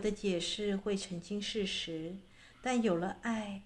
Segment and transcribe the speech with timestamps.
[0.00, 2.16] 有的解释会澄清事实，
[2.62, 3.64] 但有了爱，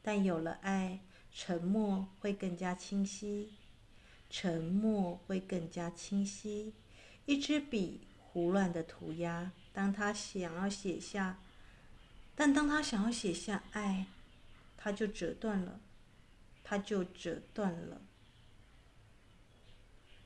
[0.00, 1.00] 但有了爱，
[1.32, 3.54] 沉默会更加清晰，
[4.30, 6.74] 沉默会更加清晰。
[7.26, 11.40] 一支笔胡乱的涂鸦，当他想要写下，
[12.36, 14.06] 但当他想要写下爱，
[14.76, 15.80] 他就折断了，
[16.62, 18.02] 他就折断了。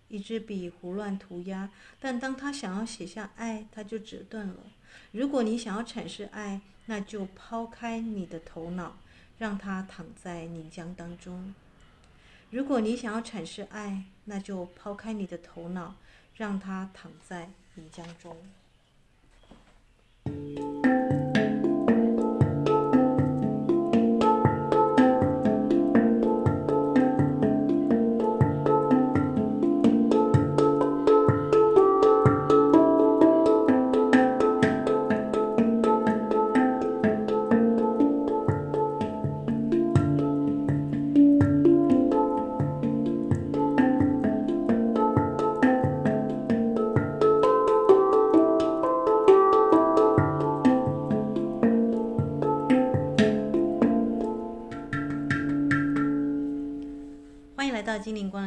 [0.08, 4.66] 一支笔胡乱涂鸦，但当他想要写下爱，他就折断了。
[5.12, 8.96] 如果你想要阐释爱，那就抛开你的头脑，
[9.38, 11.54] 让它躺在泥浆当中。
[12.50, 15.96] 如果你想要阐释爱，那就抛开你的头脑，
[16.36, 18.36] 让它躺在泥浆中。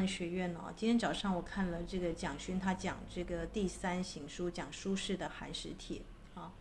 [0.08, 6.02] 学院哦，今天早上我看了这个蒋勋，他讲这个第三行书，讲苏轼的寒食帖
[6.34, 6.52] 啊。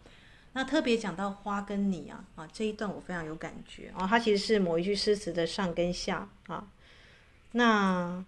[0.52, 4.06] 那特别讲到花跟你啊啊这一段我非常有感觉啊。
[4.06, 6.68] 他其实是某一句诗词的上跟下啊。
[7.52, 8.24] 那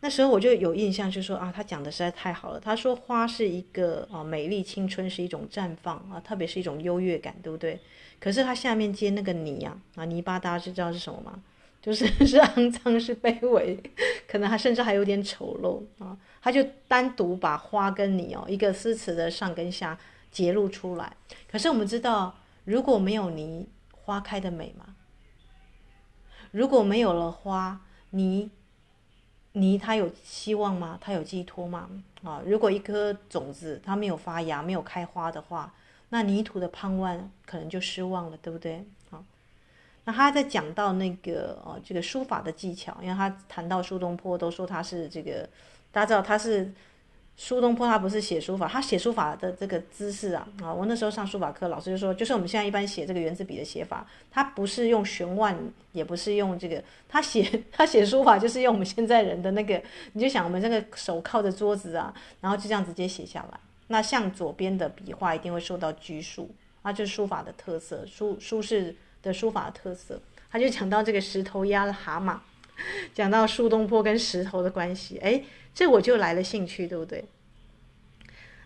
[0.00, 2.58] 那时候我就有印象，就说啊，他讲的实在太好了。
[2.58, 7.78] 他说花是一个啊美丽青春是一种绽放啊，特别是一种优越感，对不对？
[8.18, 11.42] 可是他下面接那个泥呀啊，啊泥巴，大家知道是什么吗？
[11.80, 13.82] 就是 是肮脏，是卑微，
[14.28, 16.16] 可能还甚至还有点丑陋啊！
[16.42, 19.98] 他就单独把花跟你哦，一个诗词的上跟下
[20.30, 21.16] 揭露出来。
[21.50, 24.94] 可是我们知道，如果没有泥，花开的美吗？
[26.50, 27.80] 如果没有了花，
[28.10, 28.50] 泥
[29.52, 30.98] 泥它有希望吗？
[31.00, 31.88] 它有寄托吗？
[32.22, 32.42] 啊！
[32.44, 35.72] 如果一颗种子它没有发芽、没有开花的话，
[36.10, 38.84] 那泥土的盼望可能就失望了，对不对？
[40.04, 45.48] 那他在讲到那个呃这个书法的技巧，因为他谈到苏东坡，都说他是这个，
[45.92, 46.72] 大家知道他是
[47.36, 55.56] 苏东坡，他不是写书法，他写书法的这个姿势啊啊，我那时候上书法课，老师就说，就是我们现在一般写这个原子笔的写法，他不是用悬腕，
[55.92, 59.80] 也不是用这个，他写 他写书法就是用我们现在人的那个，
[60.14, 66.50] 你就想我们这个手靠着桌子啊，然后就这样直接写下来，那向左边的笔画一定会受到拘束，
[66.82, 68.96] 那就是书法的特色，书书是。
[69.22, 70.20] 的书法特色，
[70.50, 72.38] 他就讲到这个石头压了蛤蟆，
[73.14, 75.42] 讲到苏东坡跟石头的关系，哎，
[75.74, 77.24] 这我就来了兴趣，对不对？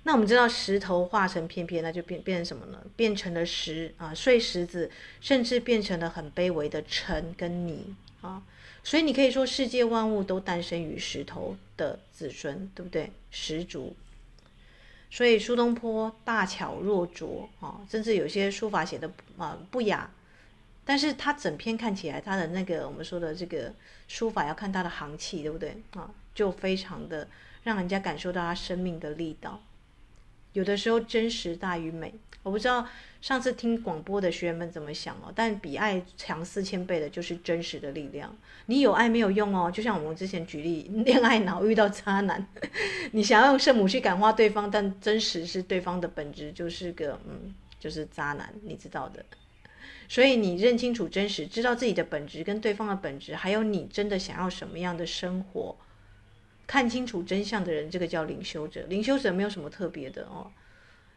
[0.07, 2.79] 那我们知道石头化成片片，那就变变成什么呢？
[2.95, 8.43] 变成了石啊，碎石子，甚至变成了很卑微的尘跟泥啊。
[8.83, 13.11] 所以你可以说，世界万物都诞生于石头的子孙，对不对？
[13.31, 13.97] 石竹。
[15.11, 20.11] 所以苏东坡大巧若拙啊，甚至有些书法写的啊不雅。
[20.85, 23.73] 但是他整篇看起来，他的那个我们说的这个
[24.07, 26.11] 书法要看他的行气，对不对啊？
[26.35, 27.27] 就非常的
[27.63, 29.63] 让人家感受到他生命的力道。
[30.53, 32.87] 有的时候真实大于美，我不知道
[33.21, 35.33] 上次听广播的学员们怎么想哦。
[35.35, 38.33] 但比爱强四千倍的就是真实的力量。
[38.67, 42.47] 你有爱没有用哦，就像我们之前举例，恋爱脑遇到渣男，
[43.11, 49.25] 你想要用圣母去感化对方，但真实是对方的本质就是个嗯，就是渣男，你知道的。
[50.09, 55.77] 所以你认清楚真实，知道自己的本质跟对方的本质，还有你真的想要什么样的生活，
[56.67, 58.83] 看清楚真相的人，这个叫灵修者。
[58.89, 60.51] 灵修者没有什么特别的哦，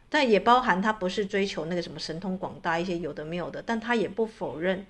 [0.08, 4.86] 但也包含他不是追求那个什么神通广大一些有的没有的，但他也不否认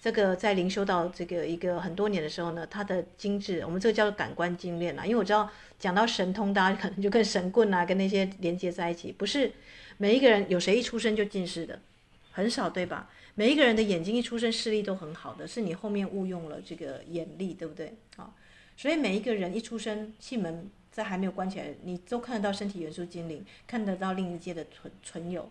[0.00, 5.04] 这个在灵修到这个一个很多年的时候呢，他的精致，我们这个叫做感官精炼啦。
[5.04, 5.48] 因为我知道
[5.78, 9.52] 讲到神通，大家可能就跟神棍啊，跟那些连接在一起，不是
[9.98, 11.78] 每一个人有谁一出生就近视的，
[12.32, 13.10] 很少对吧？
[13.34, 17.94] 每一个人的眼睛一出生视力都很好的，是你后面误用了这个眼力，对不对？
[18.16, 18.34] 啊，
[18.76, 25.48] 所以每一个人一出生，气门在还没有关起来，你都看得到身体元素精灵，看得到另一界的存存有。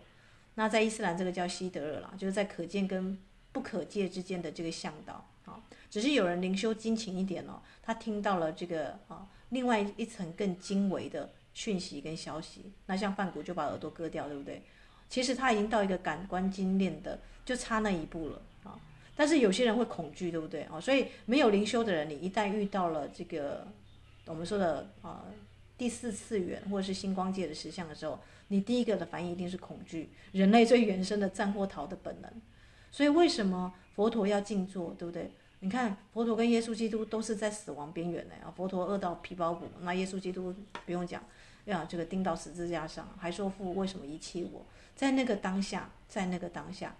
[0.54, 3.18] 那在伊斯兰这个叫西德尔啦，就是在可见跟
[3.50, 5.60] 不可见之间的这个向导啊。
[5.90, 12.72] 只是有人灵修精勤一点哦，他听到了这个啊另外一层更精微的讯息跟消息。
[12.86, 14.62] 那像梵谷就把耳朵割掉，对不对？
[15.12, 17.18] 其实他已经到一个感官精炼的。
[17.44, 18.78] 就差那一步了啊！
[19.16, 20.80] 但是有些人会恐惧，对不对啊？
[20.80, 23.66] 所以没有灵修的人，你一旦遇到了这个
[24.26, 25.24] 我们说的啊
[25.76, 28.16] 第四次元或者是星光界的实相的时候，
[28.46, 32.30] 你第一个的反应一定是恐惧，人类最原生的战或逃的本能。
[32.92, 35.32] 所以为什么佛陀要静坐，对不对？
[35.58, 40.54] 你看佛陀跟耶稣基督都是在死亡边缘的啊，佛陀饿到皮包骨，那耶稣基督
[40.86, 41.20] 不用讲，
[41.64, 44.64] 呀，这个钉到十字架上，还说父为什么遗弃我？
[44.94, 46.94] 在那个当下，在那个当下，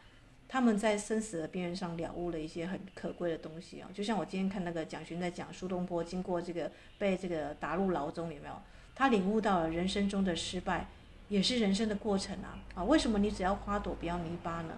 [0.48, 3.88] 他们在生死的边缘上了悟了一些很可贵的东西啊。
[3.94, 8.54] 就像我今天看那个蒋勋在讲苏东坡经过这个被这个打入牢中，有没有？
[8.94, 10.86] 他领悟到了人生中的失败
[11.28, 12.84] 也是人生的过程啊啊！
[12.84, 14.74] 为什么你只要花朵不要泥巴呢？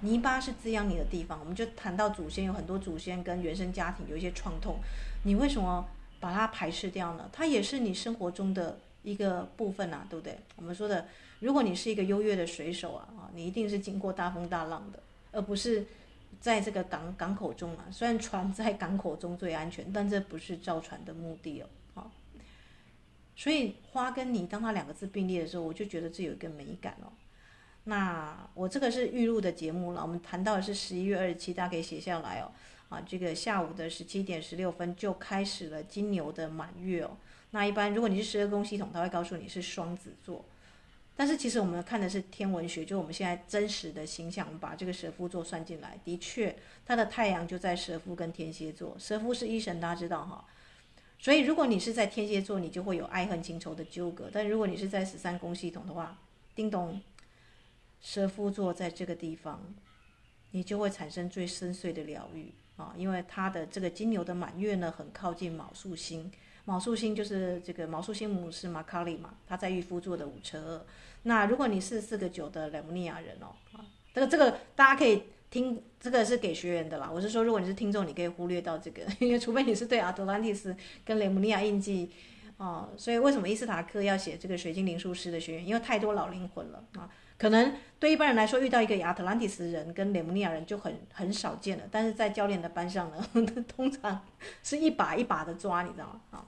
[0.00, 4.78] 泥巴是滋养你的地方，我们就谈到祖先，有很多祖先跟原生家庭有一些创痛，
[5.24, 5.86] 你为什么
[6.18, 7.28] 把它排斥掉呢？
[7.30, 10.38] 它也是你生活中的一个部分啊，对不对？
[10.56, 11.06] 我们说的，
[11.42, 15.02] 如果你是一个优越的水手啊，啊，你一定是经过大风大浪的，
[15.32, 15.84] 而不是
[16.40, 17.84] 在这个港港口中啊。
[17.90, 22.06] 虽然船在港口中最安全，但这不是造船的目的哦，啊。
[23.34, 27.10] 所以花跟泥，当它两个字并列的时候，我就觉得这有一个美感哦。
[27.84, 32.52] 那我这个是预录的节目了，我们谈到的是十一月二十七，大家可以写下来哦。
[32.88, 37.16] 啊，这个下午的十七点十六分就开始了金牛的满月哦。
[37.50, 40.44] 那一般如果你是十二宫系统，它会告诉你是双子座。
[41.22, 46.52] 但是其实我们看的是天文学，就我们现在真实的形象，我们把这个蛇夫座算进来，的确，
[46.84, 48.96] 它的太阳就在蛇夫跟天蝎座。
[48.98, 50.44] 蛇夫是医神，大家知道哈。
[51.20, 56.18] 所以如果你是在天蝎座，你就会有爱恨情仇的纠葛；但如果你是在十三宫系统的话，
[56.56, 57.00] 叮咚。
[58.00, 59.72] 蛇夫座在这个地方，
[60.50, 62.92] 你就会产生最深邃的疗愈啊！
[62.98, 66.32] 因为它的这个金牛的满月呢，很靠近卯宿星，
[66.66, 70.86] 昴宿星就是这个昴宿星母是马卡里嘛，他在御夫座的五车二。
[71.24, 77.10] 那如果你是四个九的雷姆尼亚人哦，啊，这个这个大家可以听，这个是给学员的啦。
[77.12, 80.74] 我是说，如果你是听众，你可以忽略到这个， 因为除非你是对阿特兰蒂斯
[81.04, 82.10] 跟雷姆尼亚印记
[82.56, 85.66] 哦，所以为什么伊斯塔克要写这个水晶灵术师的学员？
[85.66, 87.10] 因为太多老灵魂了啊。
[87.38, 91.82] 可能对一般人来说，遇到一个亚特兰蒂斯人跟雷姆尼亚人就很很少见了。
[91.90, 93.28] 但是在教练的班上呢，
[93.66, 94.24] 通常
[94.62, 96.20] 是一把一把的抓，你知道吗？
[96.30, 96.46] 啊，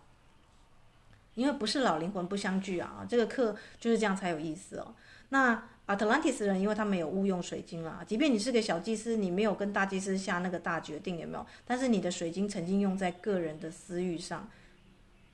[1.34, 4.94] 因为不是老灵魂不相聚啊，这个课就是这样才有意思哦。
[5.28, 11.46] 那亚特兰蒂斯人，因为他们有误用水晶啦，即便你是个小祭司，你没有跟大祭司下那个大决定，有没有？
[11.66, 14.48] 但是你的水晶曾经用在个人的私欲上，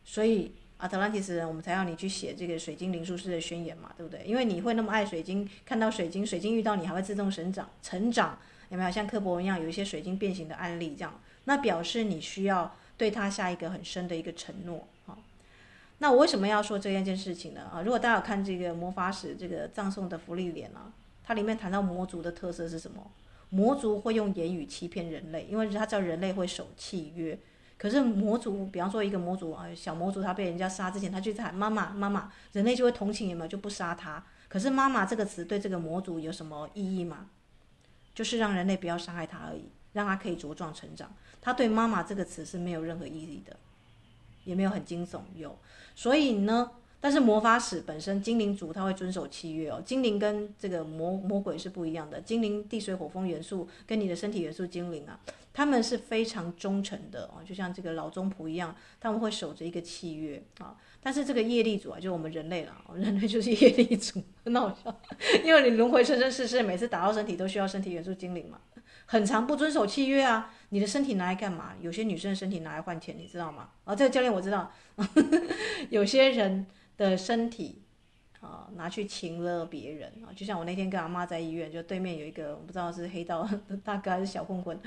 [0.05, 0.53] 所以。
[0.81, 4.25] 阿特兰蒂斯人，我们才要你去写这个水晶灵术师的宣言嘛，对不对？
[4.25, 8.39] 因为你会那么爱水晶，看到水晶，水晶遇到你还会自动生长、成长，
[8.71, 8.91] 有没有？
[8.91, 14.89] 像柯博文一样，有一些水晶变形的案例这样，那表示你需要对他下一个很深的一个承诺。
[16.03, 17.71] 那我为什么要说这样一件事情呢？
[17.73, 20.91] 啊，如果大家有看这个魔法史，这个葬送的福利脸啊，
[21.23, 23.11] 它里面谈到魔族的特色是什么？
[23.51, 27.39] 魔族会用言语欺骗人类，因为他知道人类会守契约。
[27.77, 34.25] 可是魔族，比方说一个魔族啊，小魔族他被人家杀之前，他就在喊妈妈妈妈，人类就会同情有没有，就不杀他。
[34.49, 37.29] 可是妈妈这个词对这个魔族有什么意义吗？
[38.15, 41.13] 就是让人类不要伤害他而已，让他可以茁壮成长。
[41.41, 43.57] 他对妈妈这个词是没有任何意义的，
[44.45, 45.59] 也没有很惊悚有。
[46.01, 55.21] 所以呢，但是魔法使本身精灵族他会遵守契约哦，精灵跟这个魔魔鬼是不一样的，精灵地水火风元素跟你的身体元素精灵啊。
[55.53, 60.75] 他们是非常忠诚的哦，就像这个老宗仆一样，他们会守着一个契约啊。
[61.03, 65.01] 但是这个业力主啊，就我们人类了，人类就是业力主，很好笑，
[65.45, 68.59] 因为你轮回生生世世，每次打到身体都需要身体元素精灵嘛，
[69.11, 70.53] 很常不遵守契约啊。
[70.71, 71.75] 你的身体拿来干嘛？
[71.81, 73.71] 有些女生的身体拿来换钱，你知道吗？
[73.85, 74.73] 啊，这个教练我知道，
[75.91, 77.83] 有些人的身体。
[78.41, 83.47] 啊，拿去情勒别人啊，就像我那天跟阿妈在医院，就对面有一个我不知道是黑道
[83.85, 84.81] 大哥还是小混混，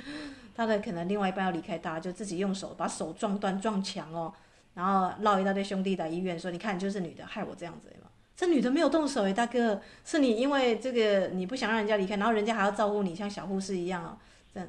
[0.56, 4.34] 他的可能另外一半要离开他，就自己用手把手撞断撞墙哦，
[4.74, 7.94] 然后绕一大堆兄弟来医院说，你看就是女的害我这样子，
[8.36, 14.18] 这女的没有动手诶，大哥，是你因为这个你不想让人家离开，然后人家还要照顾你，像小护士一样哦，
[14.54, 14.68] 这样，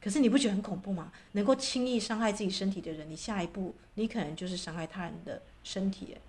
[0.00, 1.10] 可是你不觉得很恐怖吗？
[1.32, 6.20] 能够轻易伤害自己身体的人，你下一步你可能就是伤害他人的身体诶。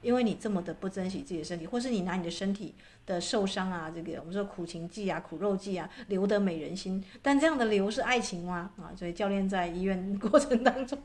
[0.00, 2.74] 因为你这么的不珍惜自己的身体，或是你拿你的身体
[3.06, 7.02] 的受伤啊，这个我们说苦情计啊、苦肉计啊，留得美人心。
[7.20, 8.72] 但这样的留是爱情吗？
[8.78, 10.98] 啊，所以教练在医院过程当中，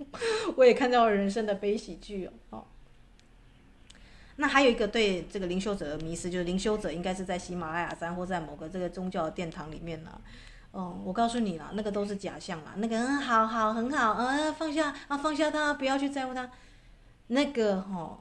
[0.55, 2.65] 我也看到了人生的悲喜剧哦。
[4.38, 10.22] 那还有一个对这个灵修者的迷思，就是灵修者应该是在喜马拉雅山或在某个这个宗教的殿堂里面呢。
[10.72, 12.74] 哦，我告诉你了，那个都是假象啦。
[12.77, 16.50] 那个嗯，好好很好，嗯，放下啊，放下他，不要去在乎他。
[17.27, 17.96] 那个哈。
[17.98, 18.20] 哦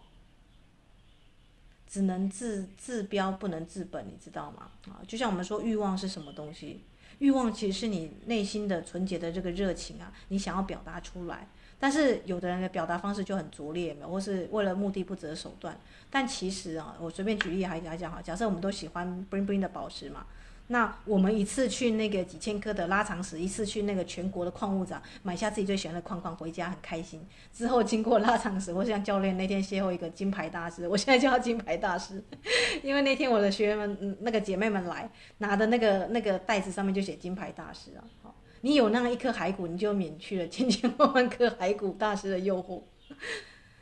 [1.88, 4.68] 只能治治标，不能治本，你知道吗？
[4.88, 6.84] 啊，就像我们说欲望是什么东西？
[7.20, 11.48] 欲望其实是你内心的纯洁的这个热情啊，你想要表达出来。
[11.78, 15.78] 但是有的人的表达方式就很拙劣，或是为了目的不择手段。
[16.16, 20.24] 但其实啊，我随便举例还来讲哈，假设我们都喜欢 bling bling 的宝石嘛。
[20.68, 27.22] 那我们一次去那个几千颗的拉长石，一次去那个全国的矿物展，买下自己最喜欢的矿矿回家很开心。
[27.52, 32.24] 之后经过拉长石，我像教练那天邂逅一个金牌大师，我现在叫他金牌大师，
[32.82, 38.00] 因为那天我的学员们，那个姐妹们来拿的那个那个袋子上面就写金牌大师啊。
[38.22, 42.80] 好，你有那样一颗骸骨，你就免去了千千万万颗骸骨大师的诱惑。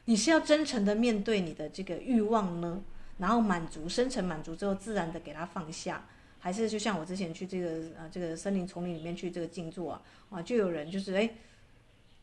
[0.07, 2.83] 你是要真诚的面对你的这个欲望呢，
[3.19, 6.07] 然后满足，深层满足之后，自然的给它放下。
[6.39, 11.31] 还是就像我之前去这个呃这个森林丛林里面去这个静坐啊啊，就有人就是哎，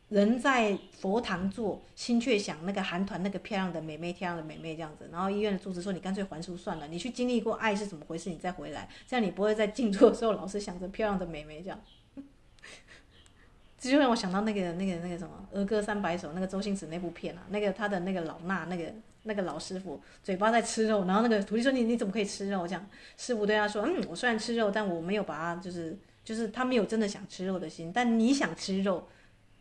[0.09, 5.09] 人在佛堂坐，心却想那个韩团那个漂亮的美眉，漂亮的美眉这样子。
[5.11, 11.81] 然后医院的住持说，你干脆还俗算了，你去经历过爱是怎么回事，你再回来，这样你不会在静坐的时候老是想着漂亮的美眉这样。
[13.81, 18.85] 这就让我想到那个那个那个什么《儿歌三百首》那个周星驰那部片啊，那个他的那个老衲那个。
[19.23, 22.83] 那个老师傅嘴巴在吃肉，然后那个徒弟说：“你你怎么可以吃肉？”这样，
[23.17, 27.91] 师傅对他说：“嗯，我虽然吃肉，但我没有把它，就是就是他没有真的想吃肉的心。
[27.93, 29.07] 但你想吃肉，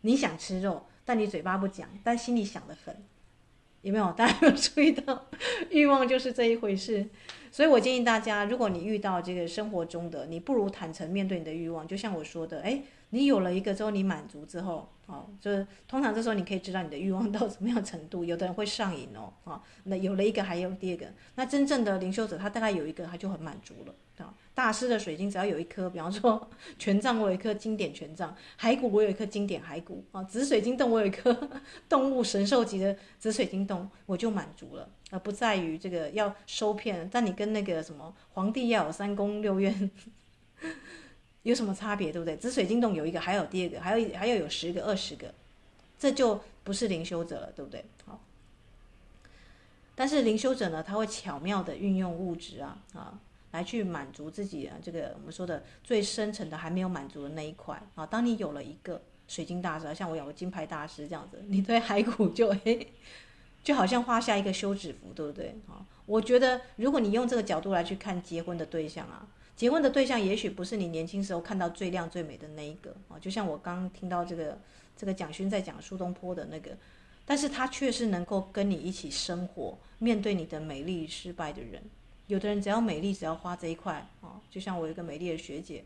[0.01, 3.03] 你想吃肉，但你嘴巴不讲，但心里想得很，
[3.83, 4.11] 有没有？
[4.13, 5.27] 大家有没有注意到，
[5.69, 7.07] 欲望就是这一回事。
[7.51, 11.87] 所以我建议大家，如果你遇到这个生活中的，你不如坦诚面对你的欲望。
[11.87, 12.81] 就像我说的，哎。”
[13.11, 18.25] 你有了一个之后，你满足之后，哦，就是通常这时候你可以知道你的欲望到什么样程度。
[18.25, 21.05] 有的人会上瘾哦，啊，那有了一个还有第二个。
[21.35, 23.93] 那真正的灵修者，他大概有一个他就很满足了。
[24.23, 31.35] 啊，大师的水晶只要有一颗，比方说 权杖我有一颗经典权杖，骸骨我有一颗经典骸骨，啊，紫水晶洞我有一颗
[31.89, 37.09] 动物神兽级的紫水晶洞，我就满足了，而不在于这个要收骗。
[37.11, 39.91] 但你跟那个什么皇帝要有三宫六院。
[41.43, 42.37] 有什么差别，对不对？
[42.37, 45.33] 紫水晶洞有一个，还有第二个，还有还要有十个、二十个，
[45.97, 47.83] 这就不是灵修者了，对不对？
[48.05, 48.21] 好，
[49.95, 53.19] 但是灵修者呢，他会巧妙地运用物质啊啊，
[53.51, 58.05] 来去满足自己啊这个我们说的最深层的还没有满足的那一块啊。
[58.05, 62.87] 当你有了一个水晶大师，像我有个金牌大师这样子， 你对骸骨就嘿，
[63.63, 65.55] 就好像画下一个休止符，对不对？
[65.67, 69.27] 啊，我觉得如果你用这个角度来去看结婚的对象啊。
[69.61, 74.57] 结婚的对象也许不是你年轻时候看到最亮最美的那一个啊，就像我刚听到这个
[74.97, 76.75] 这个蒋勋在讲苏东坡的那个，
[77.27, 81.79] 但是他却是能够跟你一起生活，面对你的美丽失败的人。
[82.25, 85.83] 有的人只要美丽，只要花这一块啊，就像我一个美丽的学姐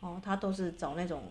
[0.00, 1.24] 哦，她都是找那种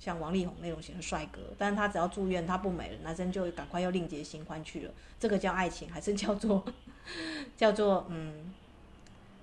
[0.00, 4.94] 像王力宏那种型的帅哥，但是她只要住院，她不美了，男生就赶快要另结新欢去了。
[5.20, 6.64] 这个叫爱情，还是叫做
[7.58, 8.54] 叫做嗯？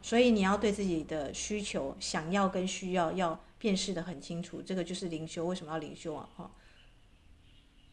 [0.03, 5.45] 所以你要对自己的需求、想要跟需要要辨识得很清楚，这个就是灵修。
[5.45, 6.29] 为什么要灵修啊？
[6.35, 6.51] 哈，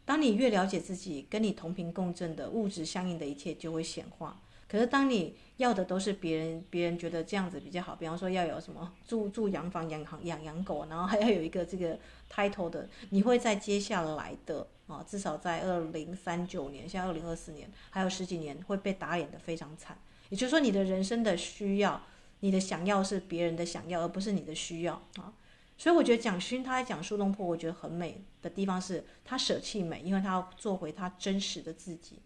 [0.04, 4.42] 当你越了解自己，跟你同频共振的物质相应的一切就会显化。
[4.66, 11.96] 可是当你要的都是别人，别人觉得这样子比较好，比方说要有什么住住洋房、养养养狗，然后还要有一个这个
[12.28, 19.96] title 的，你会在接下来的啊，至少在二零三九年，现在二零二四年还有十几年会被打脸的非常惨。
[20.30, 22.02] 也就是说，你的人生的需要，
[22.40, 25.34] 你的想要是别人的想要，而不是你的需要啊。
[25.76, 32.16] 所以我觉得蒋勋他在讲苏东坡，我觉得很美的地方是他舍弃美，因为他要做回他真实的自己，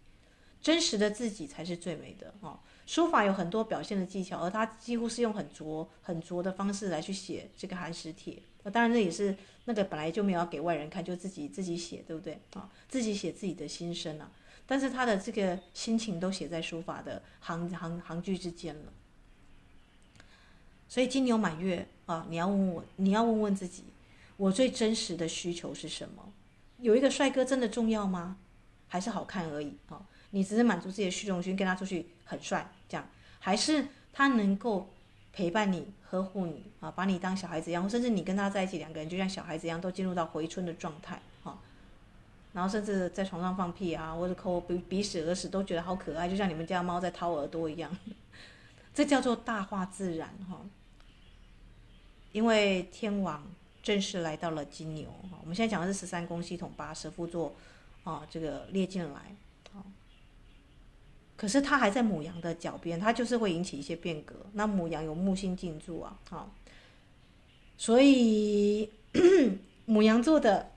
[0.61, 2.59] 真实的自己才是最美的哦。
[2.85, 8.37] 书法有很多表现的技巧，而他几乎是用很拙、很拙的方式来去写这个寒食帖。
[8.63, 9.35] 那当然，这也是
[9.65, 12.69] 那个本来就没有要给外人看，就自己自己写，对不对啊？
[12.89, 14.29] 自己写自己的心声啊。
[14.67, 18.93] 但是他的这个心情都写在书法的行行行句之间了，
[20.87, 23.83] 所以金牛满月啊，你要问我，你要问问自己，
[24.37, 26.33] 我最真实的需求是什么？
[26.79, 28.37] 有一个帅哥真的重要吗？
[28.87, 30.01] 还是好看而已啊？
[30.31, 33.07] 你只是满足自己的虚荣心，跟他出去很帅这样，
[33.39, 34.89] 还是他能够
[35.31, 41.21] 陪伴你、呵护你啊，把你当小孩子一样，甚至你跟他在一起，两个人就像小孩子一样，都进入到回春的状态。
[42.55, 47.95] 然后甚至在床上放屁啊，或者抠鼻鼻屎、耳屎，都觉得好可爱，就像你们家猫在掏耳朵一样。
[48.95, 50.61] 这叫做大化自然哈。
[52.31, 53.45] 因为天王
[53.83, 57.53] 正式来到了金牛，我们现在讲的是十三宫系统，把蛇夫座
[58.05, 59.35] 啊这个列进来。
[61.35, 64.33] 可是它还在母羊的脚边，它就是会引起一些变革。
[64.53, 66.49] 那母羊有木星进驻啊，好，
[67.77, 68.89] 所以
[69.83, 70.71] 母羊座的。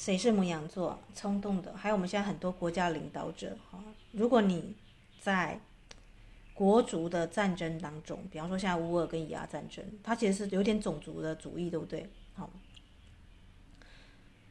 [0.00, 0.98] 谁是牡羊座？
[1.14, 3.78] 冲动的，还有我们现在很多国家领导者哈。
[4.12, 4.74] 如果你
[5.20, 5.60] 在
[6.54, 12.08] 国族的战争当中，比方说现在乌俄跟以阿战争，它其实是有点种族的主义，对不对？
[12.32, 12.48] 好，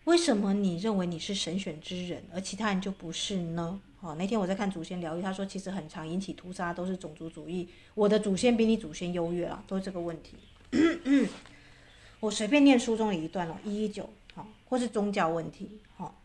[0.03, 3.81] 为什么你认为你是神选之人，而其他人就不是呢？
[3.97, 10.35] 好，那天我在看祖先疗愈，他说其实很常引起屠杀都是种族主义，我的祖先比你祖先优越啊，都是这个问题。
[12.19, 14.07] 我随便念书中的一段哦，一一九，
[14.69, 16.15] 或是宗教问题，好。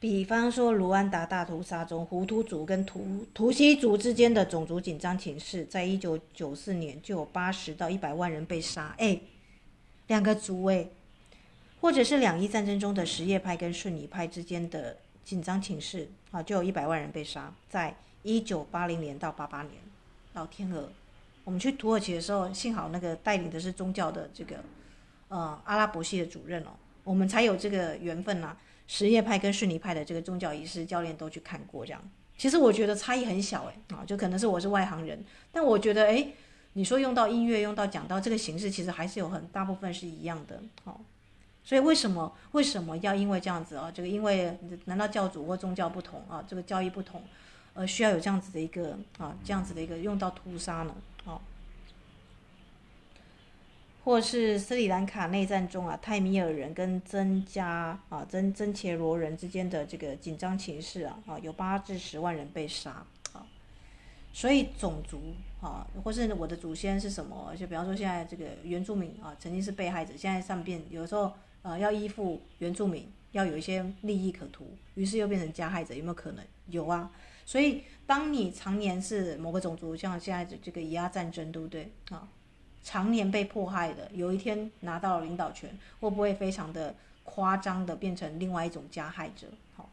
[0.00, 8.94] 比方说，卢安达大屠杀中，胡图族跟图图西族之间的种族紧张情势，在一九九四年就有八十到一百万人被杀。
[8.98, 9.18] 哎，
[10.08, 10.86] 两个族哎，
[11.80, 17.54] 或者是两伊战争中的什叶派跟逊尼派之间的紧张情势啊，就有一百万人被杀。
[17.70, 19.74] 在一九八零年到八八年，
[20.34, 20.92] 老天鹅，
[21.44, 24.56] 我们去土耳其的时候，幸好那个带领的是宗教的这个
[25.28, 26.70] 呃阿拉伯系的主任哦，
[27.04, 28.56] 我们才有这个缘分呐、啊。
[28.86, 32.02] 什叶派跟逊尼派的这个宗教仪式，教练都去看过，这样
[32.36, 36.34] 其实我觉得差异很小，诶，啊，就可能是我是外行人，但我觉得，诶，
[36.74, 41.00] 你说用到音乐，用到讲到这个形式，其实还是有很大部分是一样的，哦，
[41.62, 43.90] 所以为什么为什么要因为这样子啊？
[43.90, 46.44] 这个因为难道教主或宗教不同啊？
[46.46, 47.22] 这个教义不同，
[47.72, 50.94] 而需要有这样子的一个啊，这样子的一个用到屠杀呢？
[54.04, 63.46] 或是斯里兰卡内战中啊，泰米尔人跟僧伽啊、僧僧伽罗人之间的这个紧张情势啊，啊，有八至十万人被杀啊，
[64.30, 67.54] 所以种族啊，或是我的祖先是什么？
[67.58, 76.44] 就比方说现在这个原住民啊，曾经是被害者，现在上边有时候啊要依附原住民，要有一些利益可图，于是又变成加害者，有没有可能？
[76.68, 77.10] 有啊，
[77.46, 82.28] 所以当你常年是某个种族，像现在这个以阿战争，对不对啊？
[82.84, 86.94] 常年被迫害的，有一天拿到了领导权，会不会非常的
[87.24, 89.46] 夸张的变成另外一种加害者？
[89.74, 89.88] 好，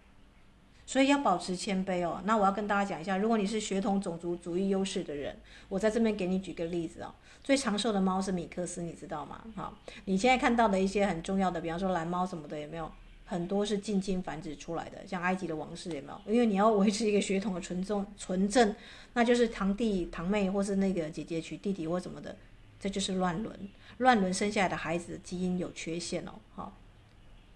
[0.86, 2.22] 所以要保持谦卑哦。
[2.26, 5.36] 那我要跟大家讲一下，如果你是血统种族主义优势的人，
[5.70, 7.16] 我在这边给你举个例子哦。
[7.44, 9.42] 最长寿的猫是米克斯，你知道吗？
[9.56, 9.74] 好，
[10.06, 12.92] 你现在看到的一些很重要的，比方说蓝猫什么的，有没有？
[13.26, 16.34] 很多是近亲繁殖出来的，像埃及的王室有没有？
[16.34, 18.76] 因为你要维持一个血统的纯正纯正，
[19.14, 22.36] 那就是堂弟堂妹或是那个姐姐娶弟弟或什么的。
[22.82, 26.32] 这就是乱伦，乱伦生下来的孩子基因有缺陷哦。
[26.56, 26.76] 好，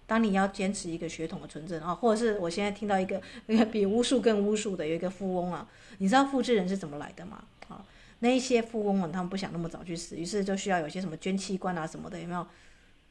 [0.06, 7.42] 当你要坚持一个血统的纯正啊，或者是我现在听到一个 那个比巫术更巫术的有一个富翁啊，你知道复制人是怎么来的吗？
[7.68, 7.84] 啊，
[8.20, 12.46] 那一些富翁们他们不想那么早去死，于是就需要有些什么捐器官啊什么的，有没有？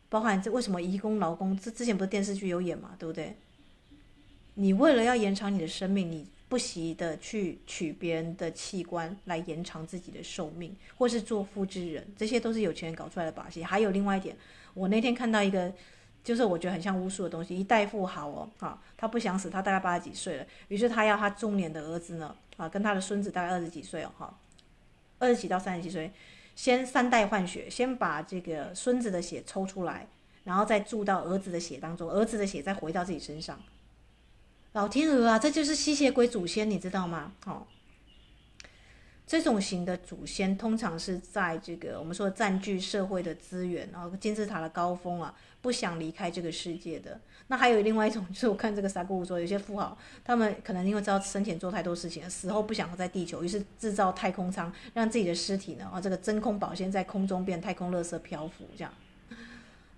[0.07, 1.59] 包含这为什么移工劳工？
[1.59, 3.35] 这之前不是电视剧有演嘛，对不对？
[4.53, 6.25] 你为了要延长你的生命，你。
[6.55, 13.61] 不惜的去取别人的器官来延长自己的寿命，或是做复制人，这些都是有钱人搞出来的把戏。
[13.61, 14.33] 还有另外一点，
[14.73, 15.69] 我那天看到一个，
[16.23, 17.59] 就是我觉得很像巫术的东西。
[17.59, 24.33] 一代富豪哦，啊，他不想死，他大概八十几岁了，于是他要他中年的儿子呢，啊，跟他的孙子大概二十几岁哦，哈，
[25.19, 26.09] 二十几到三十几岁，
[26.55, 30.07] 先三代换血，先把这个孙子的血抽出来，
[30.45, 33.59] 然后再注到儿子的血当中，儿子的血再回到自己身上。
[34.75, 37.31] 老天鹅啊，这就是吸血鬼祖先，你知道吗？
[37.45, 37.65] 哦，
[39.25, 47.17] 这种型的祖先通常是在这个我们说占据社会的资源，然后金字塔的高峰啊，不想离开这个世界的。
[47.47, 58.93] 那还有另外一种，就是我看这个萨古鲁说，有些富豪他们可能因为知道生前做太多事情，死后不想在地球，于是制造太空舱，让自己的尸体呢，啊，这个真空保鲜在空中变太空垃圾漂浮这样。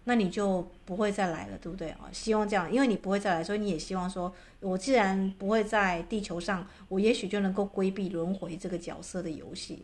[0.10, 2.08] 那你就不会再来了，对不对啊？
[2.14, 9.84] 希望这样，因为你不会再来，所以你也希望说，我既然不会在地球上，我也许就能够规避轮回这个角色的游戏。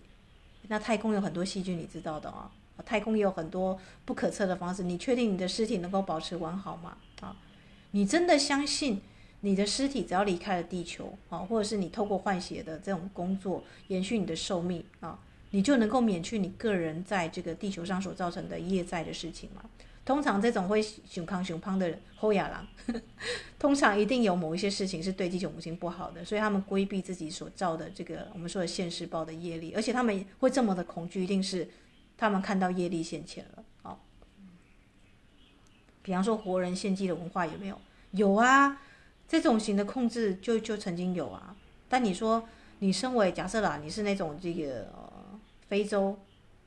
[0.69, 2.49] 那太空有很多细菌，你知道的啊。
[2.85, 4.83] 太空也有很多不可测的方式。
[4.83, 6.95] 你确定你的尸体能够保持完好吗？
[7.19, 7.35] 啊，
[7.91, 9.01] 你真的相信
[9.41, 15.19] 你的尸体只要离开了地球啊，或者是你透过换血的这种工作延续你的寿命啊，
[15.51, 19.61] 你就能够免去你个人在这个地球上所造成的业债的事情吗？
[20.05, 22.67] 通常这种会熊康熊胖的人，后亚郎，
[23.57, 31.69] 通常一定有某一些事情是对地球母亲不好的，所以他们规避自己所造的这个我们说的现世报的业力，而且他们会这么的恐惧，一定是
[32.17, 33.63] 他们看到业力现前了。
[33.81, 34.03] 好，
[36.01, 37.79] 比方说活人献祭的文化有没有？
[38.11, 38.81] 有啊，
[39.25, 41.55] 这种型的控制就就曾经有啊。
[41.87, 42.45] 但你说
[42.79, 45.39] 你身为假设啦，你是那种这个呃
[45.69, 46.19] 非洲。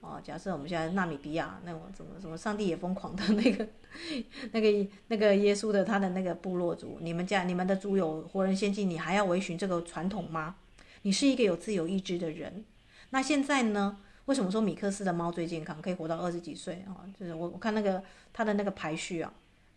[0.07, 3.67] 哦，假设我们现在纳米比亚那种什么什么上帝也疯狂的那个、
[4.53, 10.55] 那个、那个耶稣的他的那个部落族，你们家你们的族有活人献祭，你还要维循这个传统吗？
[11.03, 12.65] 你是一个有自由意志的人。
[13.11, 13.99] 那现在呢？
[14.27, 17.07] 为什么说米克斯的猫最健康，可以活到二十几岁啊？
[17.17, 19.33] 就是我我看那个他的那个排序啊，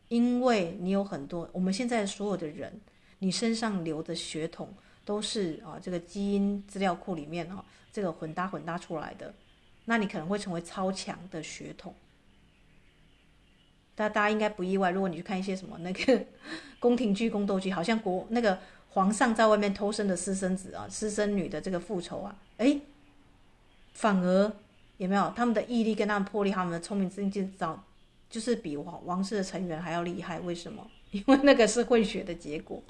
[0.08, 2.82] 因为你有很多我们现在所有的人，
[3.20, 4.74] 你身上流的血统
[5.06, 7.64] 都是啊这个基因资料库里面啊
[7.94, 9.32] 这个混搭混搭出来的，
[9.90, 11.96] 那你可能会成为超强的血统。
[13.96, 16.24] 大大家应该不意外，如果你去看一些什么那个
[16.80, 18.60] 宫廷剧、宫斗剧，好像国那个
[18.92, 22.82] 皇上在外面偷生的私生子啊、私生女的这个复仇啊，诶，
[23.94, 24.54] 反而
[24.98, 27.84] 有没有他们的毅力跟他们魄力，他们的聪明智慧，早
[28.30, 30.40] 就是比王王室的成员还要厉害。
[30.42, 30.88] 为什么？
[31.10, 32.84] 因为那个是混血的结果。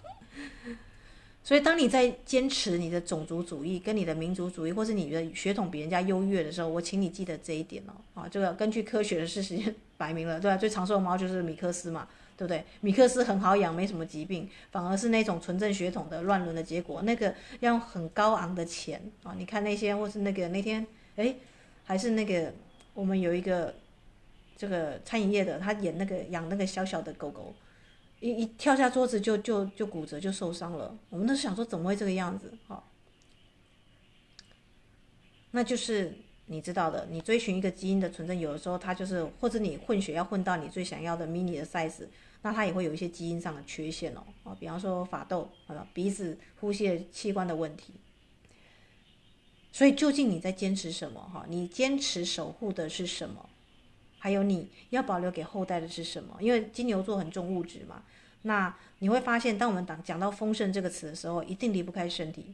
[1.42, 7.94] 所以，当你在坚持你的种族主义、跟你的民族主义，或是你的血统比人家优越的时候，我请你记得这一点哦。
[8.14, 10.56] 啊，这个根据科学的事实摆明了，对吧？
[10.60, 12.64] 最长寿的猫就是米克斯嘛，对不对？
[12.82, 19.34] 米克斯很好养，没什么疾病，反而是那种纯正血统的乱伦的结果，那个要用很高昂的钱啊！
[19.36, 21.34] 你看那些，或是那个那天，哎，
[21.86, 22.54] 还是那个
[22.94, 23.74] 我们有一个
[24.56, 27.56] 这个餐饮业的，他演那个养那个小小的狗狗。
[28.20, 32.54] 一一跳下桌子就就就骨折就受伤了，我们都想说怎么会这个样子？
[32.68, 32.92] 好，
[35.52, 42.08] 那就是你知道的，你追寻一个基因的纯正，有的时候它就是或者你混血要混到你最想要的 mini 的 size，
[42.42, 44.24] 那它也会有一些基因上的缺陷哦。
[44.44, 47.94] 啊，比方说法斗啊，鼻子、呼吸器官的问题。
[49.72, 51.22] 所以究竟你在坚持什么？
[51.34, 53.50] 哈，你坚持守护的是什么？
[54.20, 56.38] 还有你要保留给后代的是什么？
[56.40, 58.04] 因为金牛座很重物质嘛，
[58.44, 62.54] 那你会发现，当我们讲讲到丰盛这个词的时候，一定离不开身体，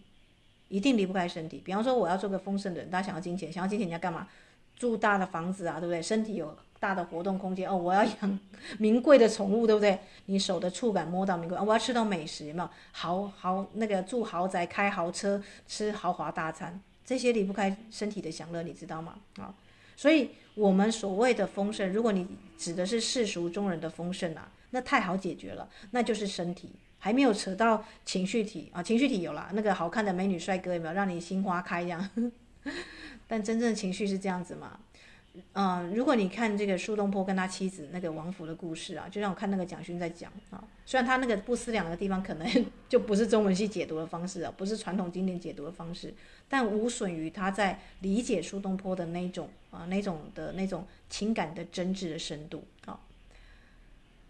[0.70, 1.62] 一定离不开身体。
[1.66, 4.28] 比方说，我要做个丰盛的人，大家想要金钱，想要金钱你要干嘛？
[4.76, 6.02] 住大的房子啊，对不对？
[6.02, 7.76] 身体有大的活动空间哦。
[7.76, 8.40] 我要养
[8.78, 9.98] 名贵的宠物，对不对？
[10.26, 12.70] 你手的触感摸到名贵，哦，我要吃到美食，有没有？
[12.92, 19.16] 豪豪那个住豪宅，开豪车，吃豪华大餐，这些离不开身体的享乐，你知道吗？
[19.38, 19.54] 啊。
[19.96, 22.28] 所以，我们所谓的丰盛，如果你
[22.58, 28.84] 指的是世俗中人的丰盛啊，那太好解决了，那就是身体，还没有扯到情绪体啊。
[28.84, 32.10] 情绪体有了，那个好看的美女帅哥有没有让你心花开这样？
[33.28, 34.80] 但真正的情绪是这样子吗？
[35.52, 40.64] 嗯，如果你看这个苏东坡跟他妻子那个王府的故事啊，就让我看那个蒋勋在讲啊。
[40.86, 46.14] 虽然他那个不思量的地方可能 就不是中文系解读的方式啊，不是传统经典解读的方式，
[46.50, 53.00] 但无损于他在理解苏东坡的那种啊那种的那种情感的真挚的深度啊。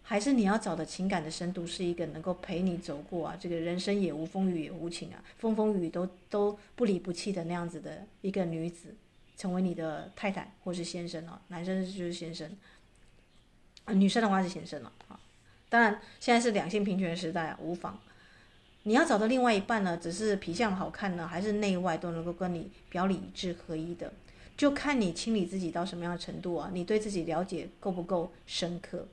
[0.02, 8.94] 还是你要找的情感的深度是一个能够陪你走过啊这个人生也无风雨也无晴啊，风风雨雨都都不离不弃的那样子的一个女子。
[9.38, 12.50] 成为你的太太或是先生哦，男生就是先生，
[13.88, 15.20] 女生的话是先生了啊。
[15.68, 18.00] 当然，现在是两性平权时代啊，无妨。
[18.88, 24.12] 你要找到另外一半呢，只是皮相好看呢，还是内外都能够跟你表里一致合一的，
[24.56, 29.08] 就看你清理自己到什么样的程度啊，你对自己了解够不够深刻？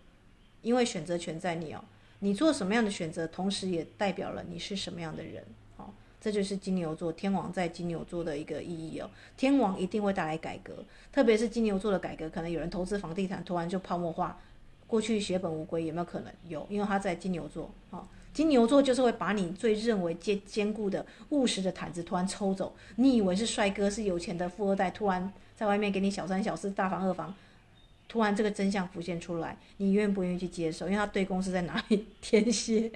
[0.62, 1.84] 因为选择权在你哦，
[2.20, 5.44] 你做什么样的选择，同时也代表了你是什么样的人
[5.78, 5.86] 哦。
[6.22, 9.10] 这就是金牛座天王在金牛座的一个意义哦。
[9.36, 14.40] 天王一定会带来改革，特别是金牛座的改革，可能有人投资房地产，突然就泡沫化，
[14.86, 16.32] 过去血本无归，有没有可能？
[16.48, 18.08] 有，因为他在金牛座啊。
[18.34, 22.76] 金牛座就是会把你最认为坚坚固的务实的毯子突然抽走。
[22.96, 27.34] 你以为是帅哥是有钱的富二代，突然在外面给你小三小四大房二房。
[28.06, 30.86] 突然，这个真相浮现出来，你愿不愿意去接受？
[30.86, 32.06] 因为他对宫是在哪里？
[32.22, 32.92] 天蝎，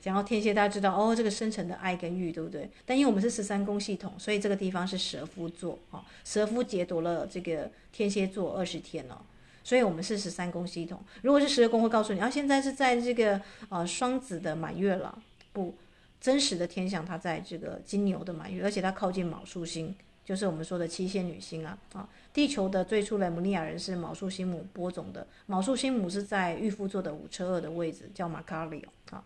[0.00, 2.68] 讲到天蝎，大家知道哦，这个深沉的爱跟欲，对不对？
[2.84, 9.24] 但因为我们是十三宫系统，所以这个地方是蛇夫座啊，蛇夫劫夺了这个天蝎座二十天了，
[9.66, 11.02] 所以我们是十三宫系统。
[11.22, 15.18] 如果是十二宫，会告诉你，啊，现在是在这个呃双子的满月了，
[15.52, 15.74] 不，
[16.20, 19.92] 真实的天象它在这个金牛的满月，而且它靠近卯宿星。
[20.24, 22.08] 就是我们说的七仙女星啊啊！
[22.32, 29.20] 地球的最初雷姆尼亚人是卯宿星母播种的，卯宿星母是在御夫座的五车二的位置，叫马卡里啊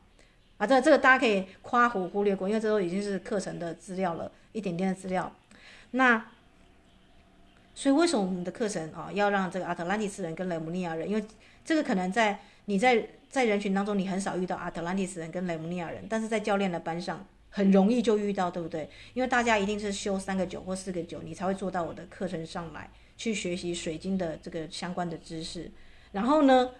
[0.56, 0.66] 啊！
[0.66, 5.30] 这这个大家可以夸胡忽略过，因为这都已经是课程的资料了，一点点的资料。
[5.90, 6.26] 那
[7.80, 11.08] 所以为什么我们的课程啊要让这个阿特兰蒂斯人跟雷姆尼亚人？
[11.08, 11.24] 因为
[11.64, 17.26] 这个可能在你在在人群当中你很少遇到阿特兰蒂斯人跟雷姆尼亚人，但是在教练的班上。
[17.52, 18.88] 很容易就遇到，对不对？
[19.12, 25.68] 因为大家一定是修三个九或四个九，你才会做到我的课程上来去学习水晶的这个相关的知识。
[26.12, 26.70] 然后呢，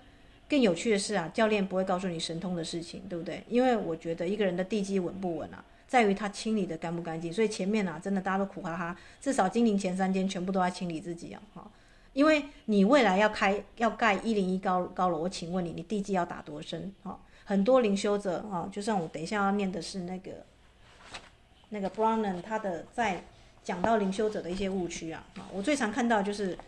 [0.49, 3.43] 更有趣的是啊，教练不会告诉你神通的事情，对不对？
[3.49, 7.33] 因为我觉得一个人的地基稳不稳啊，在于他清理的干不干净。
[7.33, 11.71] 所以前面啊，真的大家都苦哈哈，至少金陵前三间全部都要清理自己啊，哈。
[12.13, 16.95] 因为你未来要开要盖一零一高高楼，我请问你，你地基要打多深？
[17.03, 20.31] 哈，很多灵修者啊，就像我等一下要念的是那个。
[21.73, 23.23] 那个 Brown 他的在
[23.63, 26.59] 讲到灵修者的一些误区啊，啊，我最常看到就是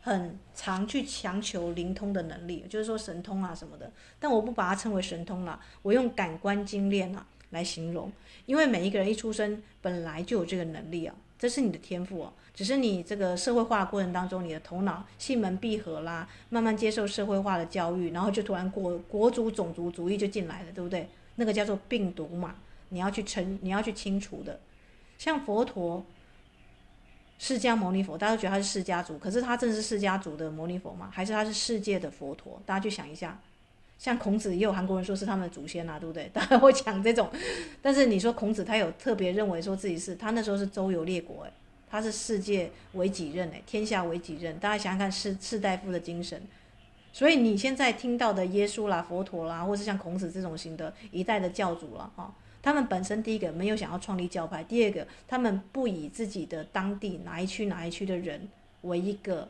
[0.00, 8.10] 很常去强求灵通的能力，就是说神通啊什么的，但我不把它称为神通啦，我用感官精炼啊，来形容，
[8.46, 21.08] 因为每一个人一出生本来就有这个能力啊，这是你的天赋哦，只是你这个社会化的过程当中，你的头脑性门闭合啦，慢慢接受社会化的教育，然后就突然国国族种族主义就进来了，对不对？
[21.36, 22.56] 那个叫做病毒嘛，
[22.90, 24.60] 你要去清，你要去清除的。
[25.18, 26.04] 像佛陀，
[27.38, 31.10] 释迦牟尼佛，大家都觉得他是释迦族，可是他真的是释迦族的牟尼佛吗？
[31.12, 32.60] 还是他是世界的佛陀？
[32.64, 33.40] 大家去想一下。
[34.00, 36.28] 像孔子，也有韩国人说是他们的祖先啊，对不对？
[36.32, 37.30] 当然会讲这种，
[37.82, 41.52] 但是你说孔子，他有特别认为说自己是，他那时候是周游列国，诶，
[41.90, 44.58] 他是世界为己任，诶，天下为己任。
[44.58, 46.40] 大家想想看，士士大夫的精神。
[47.12, 58.48] 所以你现在听到的耶稣啦、佛陀啦，或是像孔子这种型的一代的教主了，哈，他们本身第一个没有想要创立教派，第二个他们不以自己的当地哪一区哪一区的人
[58.82, 59.46] 为一个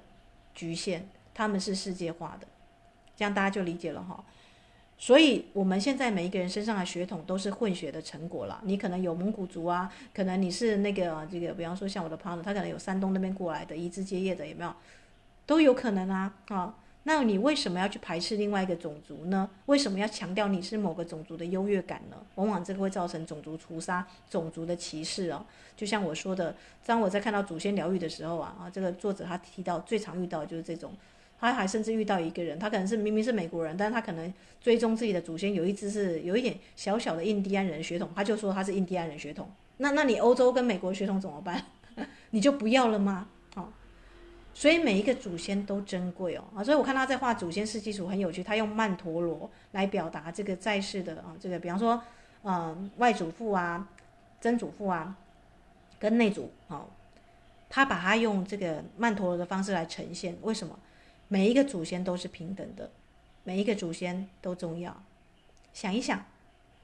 [0.56, 2.48] 局限，他们是世界化的，
[3.14, 4.24] 这样大家就理解了哈。
[5.02, 8.60] 所以，我们现在每一个人身上的血统都是混血的成果了。
[8.64, 14.70] 你可能有蒙古族啊，可能你是那个这个，比方说像我的朋友，他可能有山东那边过来的，移枝接叶的，有没有？
[15.46, 19.48] 都有可能啊，啊，那你为什么要去排斥另外一个种族呢？
[19.64, 22.18] 为什么要强调你是某个种族的优越感呢？
[22.34, 25.42] 往往这个会造成种族屠杀、种族的歧视哦。
[25.74, 30.92] 就像我说的，当我在看到祖先疗愈的时候啊，啊，这个作者他提到最常遇到就是这种。
[31.40, 39.50] 他还甚至遇到一个人，他可能是明明是美国人，但是他可能追踪自己的祖先有一只是有一点小小的印第安人血统，他就说他是印第安人血统。
[39.78, 41.64] 那那你欧洲跟美国血统怎么办？
[42.30, 43.26] 你就不要了吗？
[43.56, 43.68] 哦，
[44.52, 52.02] 所以每一个祖先都珍贵哦啊，所以我看他在画祖先世纪图很有趣，他用曼陀罗来表达这个在世的啊，这个比方说
[52.42, 53.88] 呃外祖父啊、
[54.40, 55.16] 曾祖父啊
[55.98, 56.84] 跟内祖啊，
[57.70, 60.78] 他把他用这个曼陀罗的方式来呈现，为什么？
[61.32, 62.90] 每一个祖先都是平等的，
[63.44, 65.00] 每一个祖先都重要。
[65.72, 66.24] 想一想，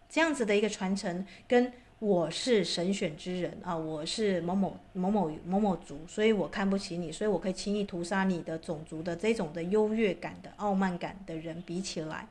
[0.08, 12.28] 这样子的一个传承，跟我是神选之人啊，我是某某某某某某族，所以我看不起你，所以我可以轻易屠杀你的种族的这种的优越感的傲慢感的人比起来，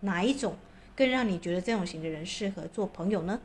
[0.00, 0.56] 哪一种
[0.94, 3.40] 更让你觉得这种型的人适合做朋友呢？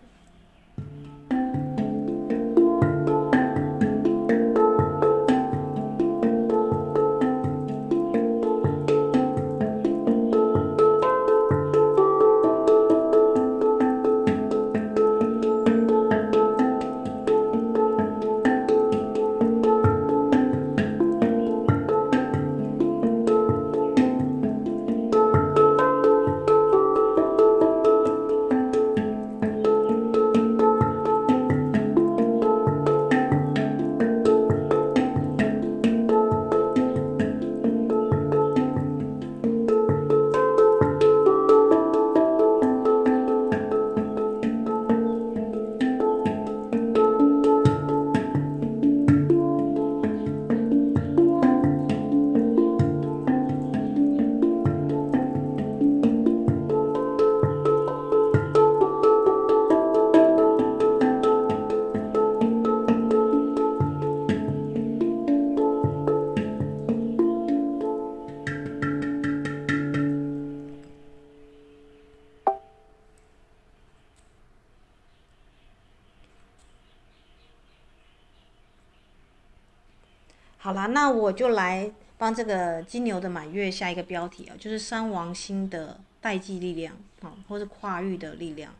[81.40, 88.74] 就来帮这个金牛的满月下一个标题啊，就是三王星的代际力量啊，或是跨域的力量。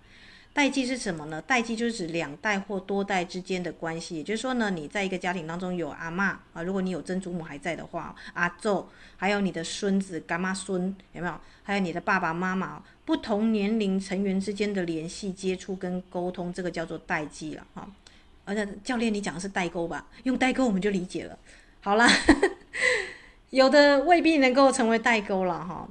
[0.52, 1.42] 代际是什么呢？
[1.42, 11.34] 代际就是指两代或多代之间的关系，也就是说呢，你在一个家庭当中有阿嬷啊，如果你有曾祖母还在的话，阿祖，还有你的孙子、干妈孙，有没有？
[11.64, 17.90] 还有你的爸爸妈妈，不同年龄成员之间的联系、接触跟沟通，这个叫做代际了哈。
[18.44, 20.06] 而且教练，你讲的是代沟吧？
[20.24, 21.40] 用代沟我们就理解了。
[21.82, 22.08] 好啦，
[23.52, 25.88] 有的未必能够成为代沟了哈，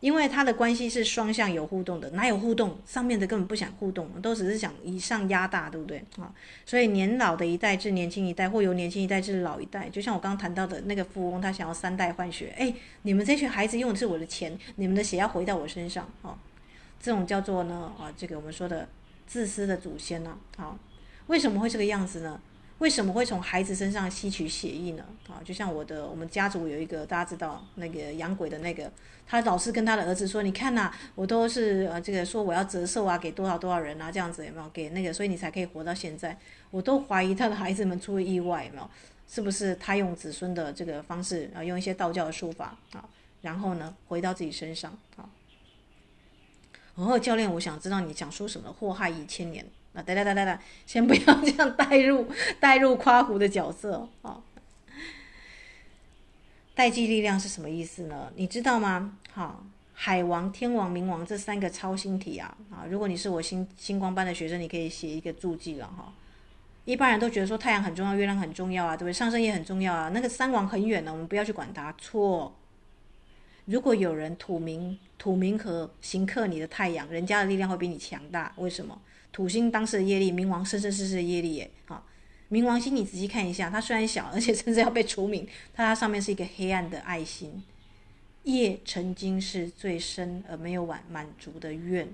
[0.00, 2.78] 因为他的关系是双向有互动的，哪有互动？
[2.86, 6.32] 上面的根本不想互动，都只是想以上压大，对不对啊？
[6.64, 16.38] 所以年老的一代至年轻一代，或由年轻一代至老一代，就像我刚刚谈到的那个富翁，他想要三代换血，哎，你们这群孩子用的是我的钱，你们的血要回到我身上啊，
[17.00, 18.88] 这种叫做呢啊，这个我们说的
[19.26, 20.78] 自私的祖先呢，啊，
[21.26, 22.40] 为什么会这个样子呢？
[22.82, 25.04] 为什么会从孩子身上吸取血液呢？
[25.28, 28.90] 啊，就像我的我们家族有一个大家知道那个养鬼的那个，
[29.24, 34.68] 他老是跟他的儿子说：“你看呐、我都是呃这个说我要折寿啊，给多少多少人啊，这样子有没有？
[34.70, 36.36] 给那个，所以你才可以活到现在。”
[36.72, 38.90] 我都怀疑他的孩子们出了意外有没有？
[39.28, 43.08] 是不是他用子孙的这个方式啊，用一些道教的术法啊，
[43.42, 45.30] 然后呢回到自己身上啊？
[46.96, 48.72] 哦，教练，我想知道你讲说什么？
[48.72, 49.64] 祸害一千年。
[49.94, 52.26] 啊，哒哒哒哒哒，先不要这样带入
[52.58, 54.40] 带入夸胡的角色啊。
[56.74, 58.32] 代际力量是什么意思呢？
[58.34, 59.18] 你知道吗？
[59.30, 62.86] 好，海王、天王、冥王这三个超星体啊啊！
[62.88, 66.12] 如果你是我星星光班的学生，你可以写一个注记了哈。
[66.86, 69.12] 一般人都觉得说太阳很重要，月亮很重要啊，对不对？
[69.12, 70.08] 上升也很重要啊。
[70.08, 71.94] 那个三王很远呢，我们不要去管它。
[71.98, 72.56] 错。
[73.66, 78.50] 如果有人土冥土冥合行克你的太阳，人家的力量会比你强大。
[78.56, 78.98] 为什么？
[79.32, 81.70] 土星当时的业力，冥王生生世世的业力耶。
[81.86, 82.06] 好，
[82.50, 87.64] 冥王星你仔细看一下，它虽然小，而且甚至要被除名，它 它上面是一个黑暗的爱心。
[88.44, 92.08] 业曾经是最深而没有完满足的愿，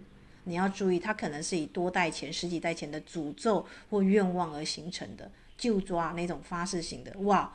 [0.44, 7.52] 你要注意，它可能是以多代前、十几代前的诅咒或愿望而形成的，就抓那种发誓型的哇。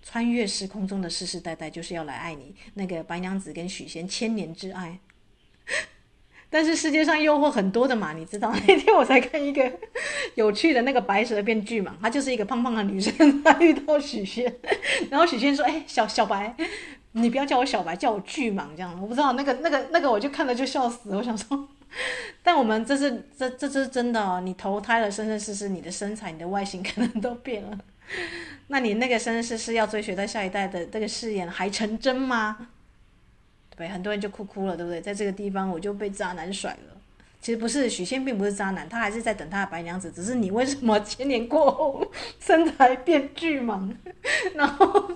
[0.00, 5.00] 穿越时空中的世世代代就是要来爱你，那个白娘子跟许仙千年之爱。
[6.50, 8.50] 但是世界上诱惑很多的嘛，你知道？
[8.66, 9.70] 那天我才看一个
[10.34, 14.52] 有趣的那个白蛇变巨蟒，她就是一个胖胖的女生，她遇到许仙，
[15.10, 16.54] 然后许仙说：“哎，小小白，
[17.12, 21.14] 你不要叫我小白，叫我巨蟒这样。”我不知道那个那个那个，我就看了就笑死。
[21.14, 21.68] 我想说，
[22.42, 27.78] 但我们这是这这这是真的哦，你投胎了，生生世世，你的身材、你的外形可能都变了。
[28.68, 32.68] 那你那个生生世世要追随在下一代的这个誓言还成真吗？
[33.78, 35.00] 对，很多人就哭哭了，对不对？
[35.00, 37.00] 在这个地方我就被渣男甩了。
[37.40, 40.10] 其实不是，许仙并不是渣男，他还是在等他的白娘子。
[40.10, 42.04] 只是你为什么千年过后
[42.40, 43.94] 身材变巨蟒？
[44.56, 45.12] 然后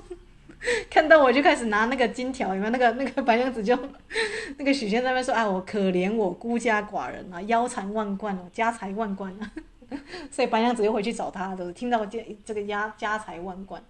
[0.89, 2.71] 看到我就开始拿那个金条，有没有？
[2.71, 3.77] 那个那个白娘子就
[4.57, 9.51] 那个许仙在那边说：“啊，我可怜我孤家寡人啊，腰缠万贯哦，家财万贯啊。
[10.31, 13.83] ”所以白娘子又回去找他，都听到这这个家家财万贯，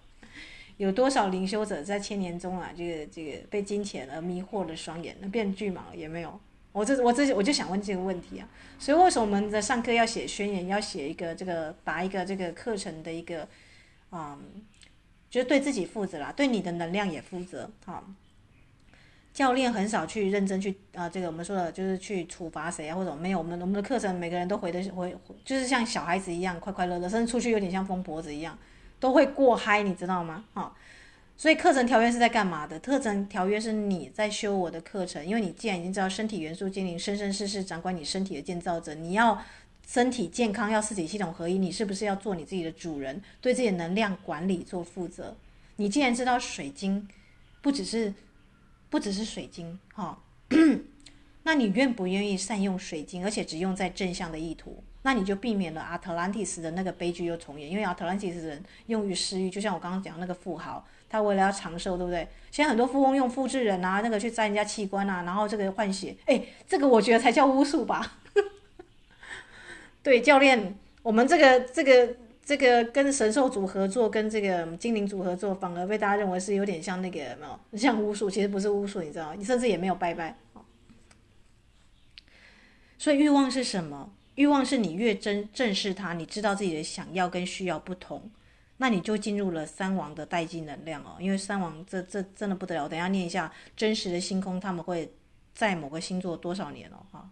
[0.77, 6.39] 有多少灵修者在千年中啊，这个这个被金钱而迷惑了双眼，那变巨蟒也没有。
[6.71, 13.47] 我这我这我就想问这个问题啊，所以为什么我们在上课要写宣言，要写一个这个把一个这个课程的一个，
[14.11, 14.39] 嗯，
[15.29, 18.03] 就是对自己负责啦，对你的能量也负责啊。
[19.31, 28.57] 教练很少去认真去啊、这个我们说的就是去处罚谁啊，或者没有我们我们的课程每个人都回的回，就是像小孩子一样快快乐乐，甚至出去有点像疯婆子一样，
[29.03, 30.45] 都会过嗨，你知道吗？
[30.53, 30.77] 好，
[31.35, 32.79] 所以课程条约是在干嘛的？
[32.79, 39.43] 课程条约是你在修我的课程，因为你既然已经知道身体元素精灵生生世世掌管你身体的建造者，你要
[39.85, 45.35] 身体健康，要四体系统合一，你是不是要做你自己的主人，对自己的能量管理做负责？
[45.75, 47.05] 你既然知道水晶
[47.61, 48.13] 不只是。
[48.89, 50.15] 不只是水晶，哈、
[51.43, 54.83] 那你愿不愿意善用水晶，而且只用在正向的意图？
[55.03, 57.69] 那你就避免了阿特兰蒂斯的那个悲剧又重演。
[57.69, 62.27] 因为阿特兰蒂斯人用于私欲，就像我刚刚讲那个富豪，他为了要长寿，对不对？
[62.49, 68.19] 现在很多富翁用复制人啊，那个去摘人家器官啊，然后这个换血，哎，这个我觉得才叫巫术吧？
[70.01, 72.15] 对，教练，我们这个这个。
[72.45, 77.77] 这个跟神兽组合作，跟这个精灵组合作，反而被大家认为是有点像那个什么？
[77.77, 79.33] 像巫术，其实不是巫术，你知道？
[79.33, 80.35] 你甚至也没有拜拜。
[83.03, 84.13] 所以欲望是什么？
[84.35, 88.31] 欲望是你越正正视它，你知道自己的想要跟需要不同，
[88.77, 91.17] 那你就进入了三王的代际能量哦。
[91.19, 95.13] 因为三王这这真的不得了，等下念一下真实的星空，他们会
[95.53, 97.03] 在某个星座多少年哦？
[97.11, 97.29] 哈，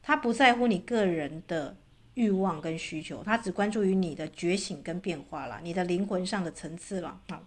[0.00, 1.76] 他不在乎你个人的。
[2.14, 7.40] 欲望跟需求，他只关注于你的觉醒跟变化了，你的灵魂上的层次了啊，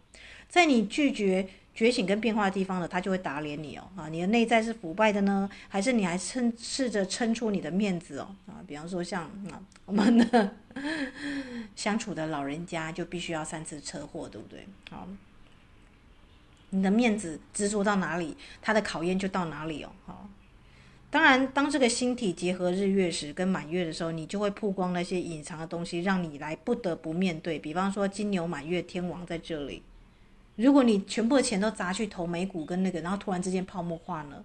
[0.47, 8.59] 在你拒绝觉醒跟变化的地方呢，他就会打脸你哦啊，你的内在是腐败的呢，还是你还撑试着撑出你的面子哦啊？
[8.67, 10.55] 比方说像啊，我们的
[11.75, 14.67] 相处的老人家就必须要三次车祸，对不对？
[14.89, 15.07] 好，
[16.71, 20.29] 你的面子执着到哪里，他的考验就到哪里哦，好。
[21.09, 27.59] 当然，当这个星体结合日月时跟满月的时候，你就会曝光那些隐藏的东西，让你来不得不面对。
[27.59, 29.83] 比方说金牛满月天王在这里，
[30.55, 34.43] 如果你全部的钱都砸去投美股跟那个，然后突然之间泡沫化了，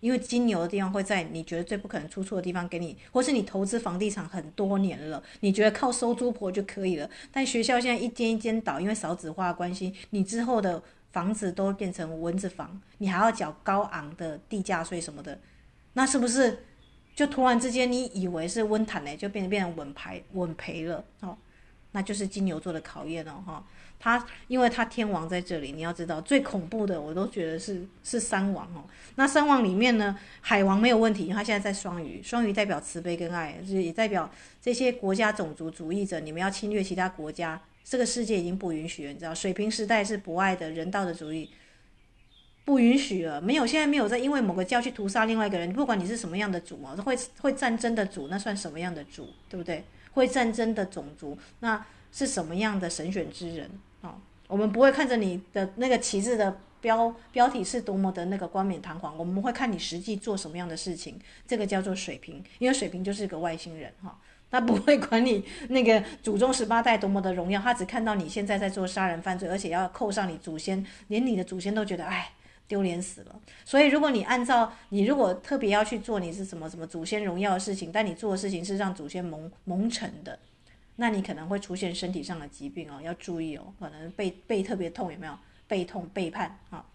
[0.00, 10.82] 因为金牛的地方会在你觉得最不可能出错的地方给你，或是你投资房地产很多年了，你觉得靠收租婆就可以了，但学校现在一间一间倒，因为少子化的关系，你之后的
[11.12, 15.38] 房子都变成蚊子房，你还要缴高昂的地价税什么的。
[15.92, 16.64] 那是不是
[17.14, 21.36] 就突然之间，你以为是温毯呢，就变变成稳牌稳赔了哦？
[21.92, 23.64] 那就是金牛座的考验了哈。
[23.98, 28.82] 他因为他天王在这里，你要知道最恐怖的，我都觉得是是三王哦。
[29.16, 34.30] 那三王里面呢，海王没有问题，因为他现在在双鱼，双鱼代表慈悲跟爱，就是也代表
[34.62, 39.34] 这些国家种族主义者，你们要侵略其他国家，这个世界已经不允许了，你知道？
[39.34, 41.50] 水平时代是博爱的人道的主义。
[42.64, 49.84] 不允许了，没有，现在没有在因为某个教去屠杀另外一个人，不管你是什么样的主啊，会会战争的主，那算什么样的主，对不对？
[50.12, 53.70] 会战争的种族，那是什么样的神选之人
[54.02, 54.16] 啊？
[54.48, 64.18] 我们不会看着你的那个旗帜的标标题是多么的那个冠冕堂皇，我们会看你实际做什么样的事情，这个叫做水平，因为水平就是个外星人哈，
[64.50, 72.32] 他不会管你那个祖宗十八代多么的荣耀，他只看到你现在在做杀人犯罪，而且要扣上你祖先，连你的祖先都觉得哎。
[72.70, 73.40] 丢脸死了！
[73.64, 80.38] 所以，如果你按照你如果特别要去做你是什么什么祖先荣耀的事情，但你做的事情是让祖先蒙蒙尘的，
[80.94, 86.86] 那你可能会出现身体上的疾病哦，要注意哦，可能背背特别痛，有没有背痛背叛啊？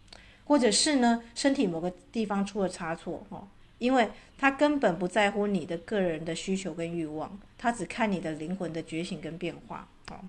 [0.45, 3.45] 或者是呢，身体某个地方出了差错哦，
[3.77, 10.21] 因为他根本不在乎你的个人的需求跟欲望，他只看你的灵魂的觉醒跟变化啊。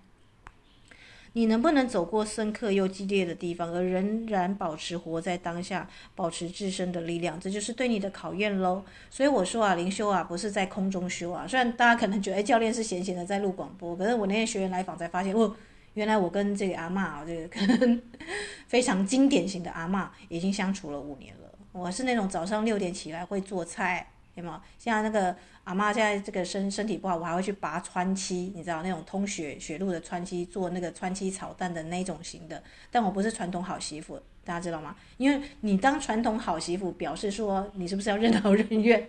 [1.36, 7.38] 你能不能走过深刻又激烈的地方，而仍然保持活在当下，保持自身的力量？
[7.38, 8.82] 这就是对你的考验喽。
[9.10, 11.46] 所以我说啊，灵修啊，不是在空中修啊。
[11.46, 15.54] 虽然大家可能觉得，哎，教练是闲闲的在录广播，可是我那天学员来访才发现，哦，
[15.92, 18.00] 原来我跟这个阿嬷啊，这个可能
[18.66, 21.52] 非常经典型的阿嬷，已经相处了五年了。
[21.72, 24.08] 我是那种早上六点起来会做菜。
[24.36, 24.60] 有没有？
[24.78, 32.62] 像那个阿妈现在这个身身体不好，我还会去拔川七，你知道那种通血血路的川七，做那个川七炒蛋的那种型的。
[32.90, 34.94] 但我不是传统好媳妇，大家知道吗？
[35.16, 39.08] 因为你当传统好媳妇，表示说你是不是要任劳任怨？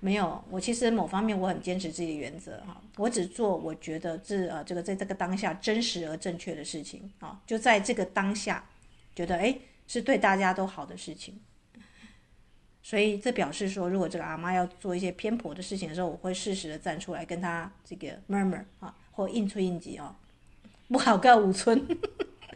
[0.00, 8.64] 没有，我其实某方面我很坚持自己的原则哈，我只做我觉得这呃这个在这个当下真实而正确的事情啊，就在这个当下，
[9.14, 11.40] 觉得诶是对大家都好的事情。
[12.88, 20.16] 所以这表示说，如果这个阿妈要做一些偏颇的事情的时候，我会适时的站出来跟他这个 murmur 啊，或应出应急啊，
[20.88, 21.86] 不好告五村。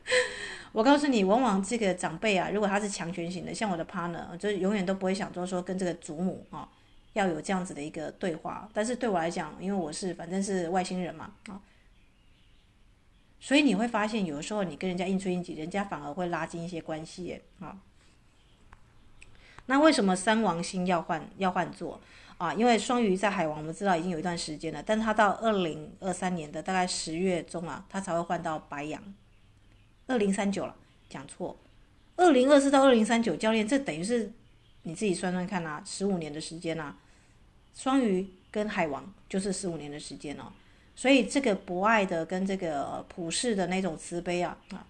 [0.73, 6.67] 我告诉你，往往这个长辈啊，如果他是强权型的，像我的 partner，就永远都不会想说说跟这个祖母啊
[7.13, 8.67] 要有这样子的一个对话。
[8.73, 11.61] 但是对我来讲，因为我是反正是外星人嘛啊，
[13.39, 17.77] 所以你会发现，有的时候你跟人家应出应急，人家反而会拉近一些关系耶啊。
[19.67, 22.01] 那为什么三王星要换要换座
[22.37, 22.53] 啊？
[22.53, 29.01] 因为双鱼在海王，我们知道已经有一段时间了，但他到二零二三年的大概十月中啊，它才会换到白羊。
[30.09, 30.75] 二零三九了，
[31.09, 31.57] 讲错，
[32.17, 34.33] 二零二四到二零三九，教练，这等于是
[34.83, 36.97] 你自己算算看啊，十五年的时间啊。
[37.75, 40.53] 双鱼跟海王就是十五年的时间哦，
[40.95, 44.85] 所以这个博爱的跟这个普世的那种慈悲啊啊，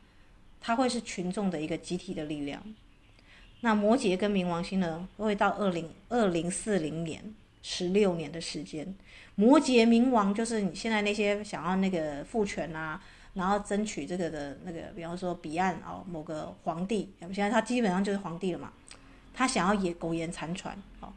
[0.61, 2.61] 它会是群众的一个集体的力量。
[3.63, 7.23] 那摩羯跟冥王星呢，会到二零二零四零年，
[7.63, 8.95] 十六年的时间。
[9.37, 13.01] 摩羯冥王就是你现在那些想要那个父权啊，
[13.35, 18.73] 然后争取这个的那个，比方说彼岸哦，某个皇帝，现在他基本上就是皇帝了嘛。
[19.33, 21.11] 他想要也苟延残喘，哦，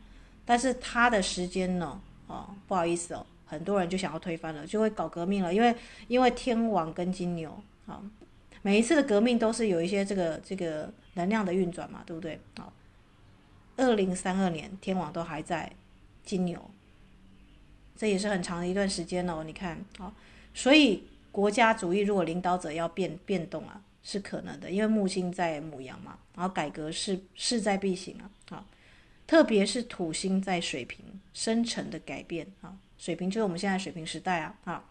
[0.45, 5.75] 但是他的时间呢，哦，不好意思哦，很多人就想要推翻了，就会搞革命了，因为
[6.07, 8.01] 因为天王跟金牛啊。
[8.61, 12.39] 每一次的革命都是有一些这个这个能量的运转嘛，对不对？
[12.57, 12.71] 好，
[13.75, 15.71] 二零三二年天王都还在
[16.23, 16.71] 金牛，
[17.97, 19.43] 这也是很长的一段时间哦。
[19.43, 20.13] 你看，好，
[20.53, 28.29] 所以国家主义如果领导者要变变动啊，是可能的，因为木星在母羊嘛，然后改革是势在必行啊。
[28.49, 28.65] 好，
[29.27, 31.03] 特别是土星在水瓶，
[31.33, 34.83] 深层的改变啊，水瓶就是我们现在水瓶时代啊，啊。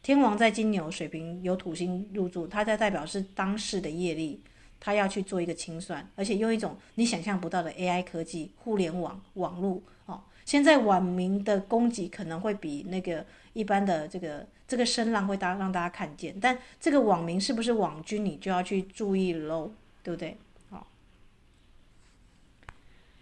[0.00, 4.40] 天王在金牛、水瓶有土星入住，它在代表是当世的业力，
[4.80, 10.22] 他要去做一个清算，而且用一种你想象不到的 AI 科技、互联网网络哦。
[10.44, 19.72] 现在网民的攻击可能会比那个一般的这个这个声浪会大让大家看见，但这个网民是不是网军，你就要去注意喽，
[20.02, 20.36] 对不对？
[20.70, 20.86] 好，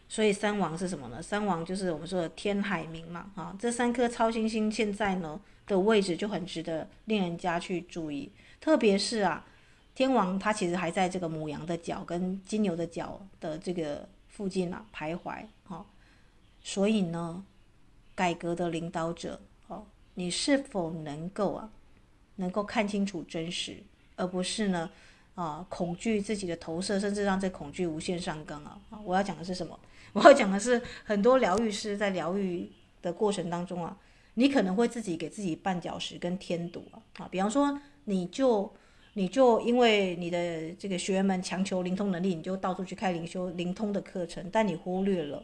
[0.08, 1.20] 所以三王是什么呢？
[1.22, 8.30] 三王就是我们说的天海明嘛，啊，这三颗超新星现在呢，的位置就很值得令人家去注意，
[8.60, 9.44] 特别是啊，
[9.96, 15.86] 天王他其实还在这个母羊的角跟金牛的角的这个附近啊徘徊，哦，
[16.62, 17.42] 所以呢，
[18.14, 21.70] 改革的领导者，哦，你是否能够啊，
[22.36, 23.82] 能够看清楚真实，
[24.16, 24.90] 而不是呢，
[25.34, 28.78] 啊，恐惧自己的投射，甚至让这恐惧无限上纲啊？
[29.02, 29.80] 我要讲的是什么？
[30.12, 32.70] 我要讲的是很多疗愈师在疗愈
[33.00, 33.96] 的过程当中啊。
[34.34, 38.70] 你可能会自己给自己绊脚石跟添堵啊，啊，比方说，你就
[39.18, 45.42] 你就因为你的这个学员们强求灵通能力，你就到处去开灵修灵通的课程，但你忽略了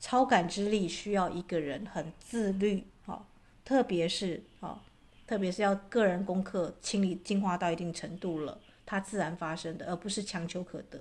[0.00, 3.24] 超感知力需要一个人很自律啊，
[3.64, 4.82] 特别是啊，
[5.24, 10.98] 特别是要个人功课清理进化到一定程度了，它自然发生的，而不是强求可得。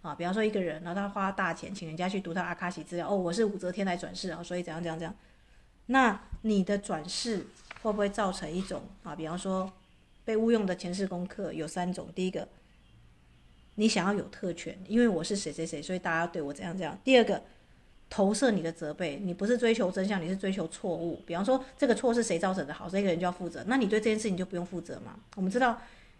[0.00, 5.14] 啊，比方说一个人，然后他花大钱请人家去读他阿卡西资料，哦，我是武则天来转世啊，所以怎样怎样怎样，
[5.86, 7.46] 那你的转世
[7.82, 9.14] 会不会造成一种啊？
[9.14, 9.70] 比方说
[10.24, 12.46] 被误用的前世功课有三种，第一个，
[13.74, 16.98] 你想要有特权，因为我是谁谁谁，所以大家对我怎样怎样。
[17.02, 17.42] 第二个，
[18.08, 21.22] 投射你的责备，你不是追求真相，你是追求错误。
[21.26, 25.18] 比方说这个错是谁造成的，好，这个人就要负责，那你对这件事情就不用负责嘛？
[25.36, 25.78] 我们知道。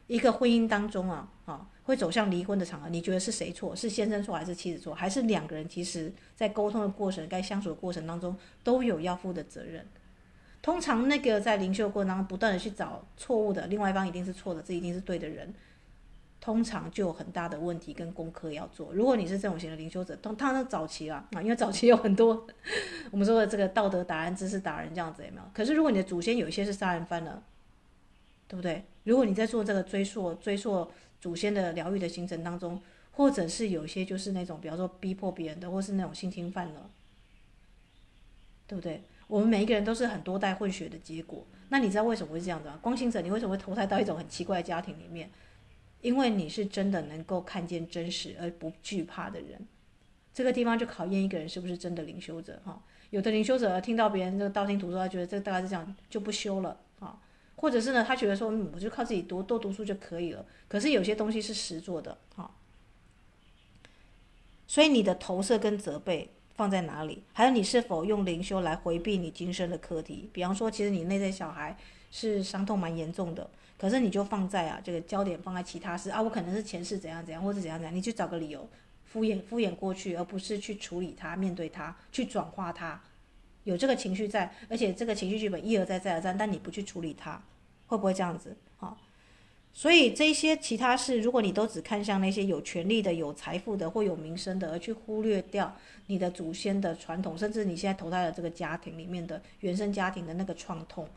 [0.08, 3.74] 一个婚姻当中啊，啊，会走向离婚的场合，你觉得是谁错？
[3.74, 4.92] 是先生错还是妻子错？
[4.92, 9.86] 还是两个人其实在沟通的过程、该相处的过程当中都有要负的责任？
[10.62, 15.52] 通常那个在灵修过程当中不断的去找错误的，另外一方一定是错的，这一定是对的人，
[16.40, 18.92] 通常就有很大的问题跟功课要做。
[18.94, 22.46] 如果你是这种型的灵修者，通常是早期啊，啊，因为早期有很多
[23.10, 25.42] 我们说的这个道德达人、知识达人这样子有没有？
[25.52, 27.42] 可是如果你的祖先有一些是杀人犯了。
[28.48, 28.84] 对不对？
[29.04, 30.86] 如果你在做这个追溯、追溯
[31.18, 32.78] 祖先的疗愈的行程当中，
[33.12, 36.90] 或者是有些就是那种，比方说逼迫别人的，或是那种性侵犯了，
[38.66, 39.00] 对不对？
[39.32, 41.42] 我们每一个人都是很多代混血的结果。
[41.70, 42.78] 那你知道为什么会这样子吗？
[42.82, 45.30] 光行者，你为什么会投胎到一种很奇怪的家庭里面？
[46.02, 49.66] 因为你是真的能够看见真实而不惧怕的人。
[50.34, 52.82] 这个地方就考验一个人是不是真的灵修者哈。
[53.08, 57.18] 有的灵修者听到别人这个道听途说，他觉得这大概是这样，就不修了啊。
[57.56, 60.44] 或者是呢，他觉得说，嗯，我就靠自己读多读书就可以了。
[60.68, 62.54] 可是有些东西是实做的，哈。
[64.66, 67.22] 所以你的投射跟责备放在哪里？
[67.32, 70.28] 还有你是否用灵修来回避你今生的课题？
[70.32, 71.76] 比方说，其实你内在小孩
[72.10, 73.48] 是伤痛蛮严重的，
[73.78, 78.68] 可是你就放在啊，这个焦点放在其他事啊，我可能是前世怎样怎样，或者怎样怎样，你去找个理由
[79.04, 83.00] 敷衍敷衍过去，而不是去处理它、面对它、去转化它。
[83.64, 87.42] 有这个情绪在，而且这个情绪剧本一而再再而三，但你不去处理它。
[87.86, 88.56] 会不会这样子？
[89.74, 95.74] 所以这些其他事，如果你都只看向那些有权力的、有财富的或有名声的，而去忽略掉
[96.08, 101.08] 你的祖先的传统，甚至你现在投胎的这个家庭里面的原生家庭的那个创痛，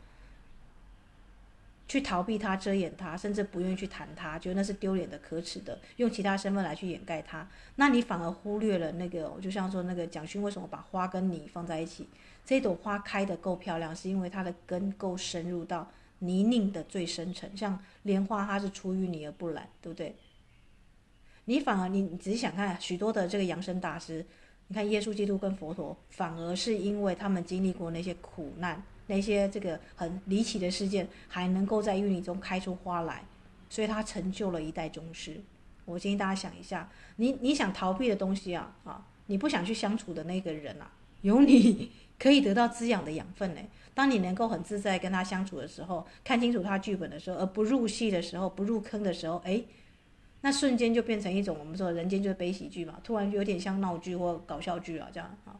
[1.86, 12.08] 去逃避它、遮掩它，甚至不愿意去谈它，觉得那是丢脸的、可耻的，用其他身份来去掩盖它，那你反而忽略了那个，就像说那个蒋勋为什么把花跟你放在一起？
[12.46, 15.86] 这朵花开得够漂亮，是因为它的根够深入到。
[16.20, 20.14] 泥泞的最深层，像莲花，它是出淤泥而不染，对不对？
[21.44, 24.24] 你反而你你仔细想看，许多的这个养生大师，
[24.68, 33.22] 你看耶稣基督跟佛陀，反而是因为他们经历过那些苦难，那些这个很离奇的事件，还能够在淤泥中开出花来，
[33.70, 35.40] 所以他成就了一代宗师。
[35.84, 40.90] 我建议大家想一下，你你想逃避的东西啊啊，你不想去相处的那个人啊，
[41.20, 43.60] 有你可以得到滋养的养分呢。
[43.94, 49.62] 当你能够很自在跟他相处的时候，看清楚他剧本的时候，而不入戏的时候，不入坑的时候，哎，
[50.42, 55.56] 那瞬间就变成一种我们说人间就是悲喜剧嘛，突然就有点像闹剧或搞笑剧啊，这样啊。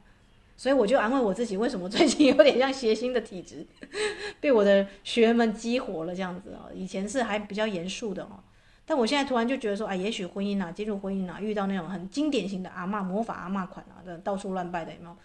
[0.58, 3.66] 所以我就安慰我自己，为什么最近有点像谐星的体质，
[4.40, 6.68] 被我的学员们激活了这样子啊。
[6.74, 8.40] 以前是还比较严肃的哦，
[8.84, 15.16] 但我现在突然就觉得说，啊，也许婚姻啊，进入婚姻啊，遇到那种很经典型的阿嬷魔法阿嬷款啊，这到处乱拜的有没有？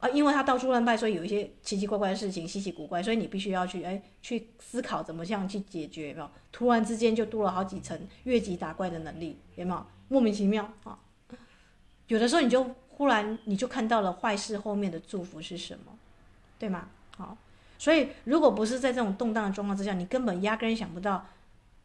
[0.00, 6.30] 啊，因为他到处乱拜，所以有一些奇奇怪怪的事情，稀奇古怪，所以你必须要去哎去思考怎么样去解决，有没有？
[6.50, 9.86] 突然之间就多了好几层越级打怪的能力，有没有？
[10.08, 10.98] 莫名其妙啊！
[12.08, 15.92] 有的时候你就忽然你就看到了坏事后面的祝福是什么，
[16.58, 16.88] 对吗？
[17.16, 17.36] 好，
[17.78, 21.26] 所以如果不是在这种动荡的状况之下，你根本压根想不到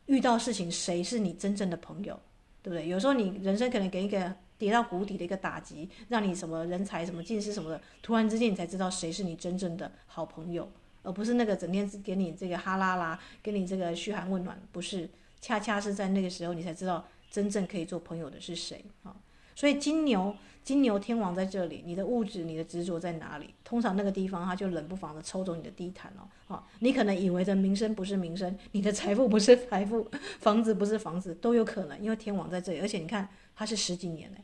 [0.05, 2.17] 遇到事情谁是你真正的朋友，
[2.63, 2.87] 对不对？
[2.87, 4.33] 有时候你人生可能给一个。
[4.57, 10.71] 跌到谷底的一个打击，让你什么人才、什么进士什么的，突然之间你才知道谁是你真正的好朋友，
[11.03, 15.09] 而不是那个整天给你这个哈拉拉，给你这个嘘寒问暖，不是，
[15.41, 19.15] 恰恰是在那个时候你才知道真正可以做朋友的是谁啊。
[19.57, 23.53] 所以金牛，金牛天王在这里，你的物质、你的执着在哪里？
[23.63, 26.27] 通常那个地方他就冷不防的抽走你的地毯哦。
[26.53, 30.05] 啊，你可能以为的名声不是名声，你的财富不是财富，
[30.39, 33.29] 房子不是房子，都有可能，因为天王在这里，而且你看。
[33.55, 34.37] 它是十几年嘞，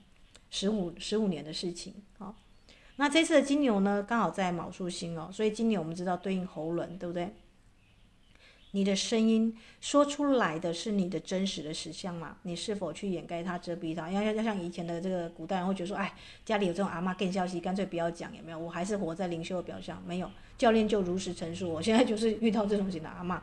[0.50, 1.94] 十五十五年的事情。
[2.18, 2.36] 好，
[2.96, 7.34] 那这次的金牛呢，刚好在卯宿星哦，所以金牛我们知道对应喉轮，对不对？
[8.74, 12.38] 你的声音说出来的是你的真实的实相嘛？
[12.44, 14.10] 你是否去掩盖它、遮蔽它？
[14.10, 16.14] 要要要像以前的这个古代人会觉得说，哎，
[16.46, 18.58] 家里有这种阿嬷更消息，干脆不要讲，有没有？
[18.58, 20.32] 我还是活在灵修的表象，没有。
[20.58, 23.42] 教练就如实陈述，我现在就是遇到这种型的阿嬷，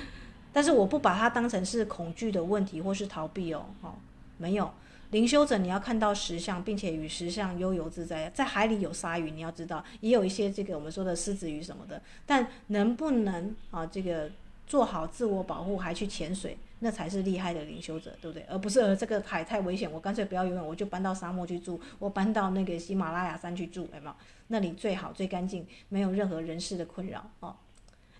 [0.50, 3.94] 但是我不把它当成是恐惧的问题或是逃避哦，哦，
[4.38, 4.72] 没有。
[5.10, 8.30] 灵修者，你要看到石像，并且与石像悠游自在。
[8.30, 12.00] 在海里有鲨鱼，你要知道，也有一些这个我们说的狮子鱼什么的。
[12.24, 14.30] 但能不能啊，这个
[14.66, 18.44] 做好自我保护还去潜水，那才是厉害的灵修者，对不对？
[18.48, 24.14] 而不是呃这个海太危险，我干脆不要游泳，我就搬到沙漠去住，我搬到那个喜马拉雅山去住，有没有？
[24.46, 27.56] 那里最好最干净，没有任何人事的困扰哦。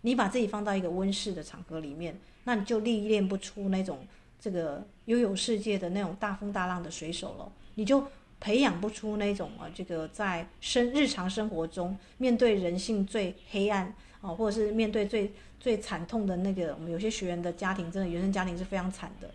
[0.02, 3.98] 你把自己放到一个温室的场合里面，那你就历练不出那种
[4.40, 8.06] 这个悠游世界的那种大风大浪的水手了，你就
[8.38, 19.28] 培养不出那种啊，这个在生日常生活中面对人性最黑暗啊，或者是面对最最惨痛的那个，我们有些学员的家庭真的原生家庭是非常惨的，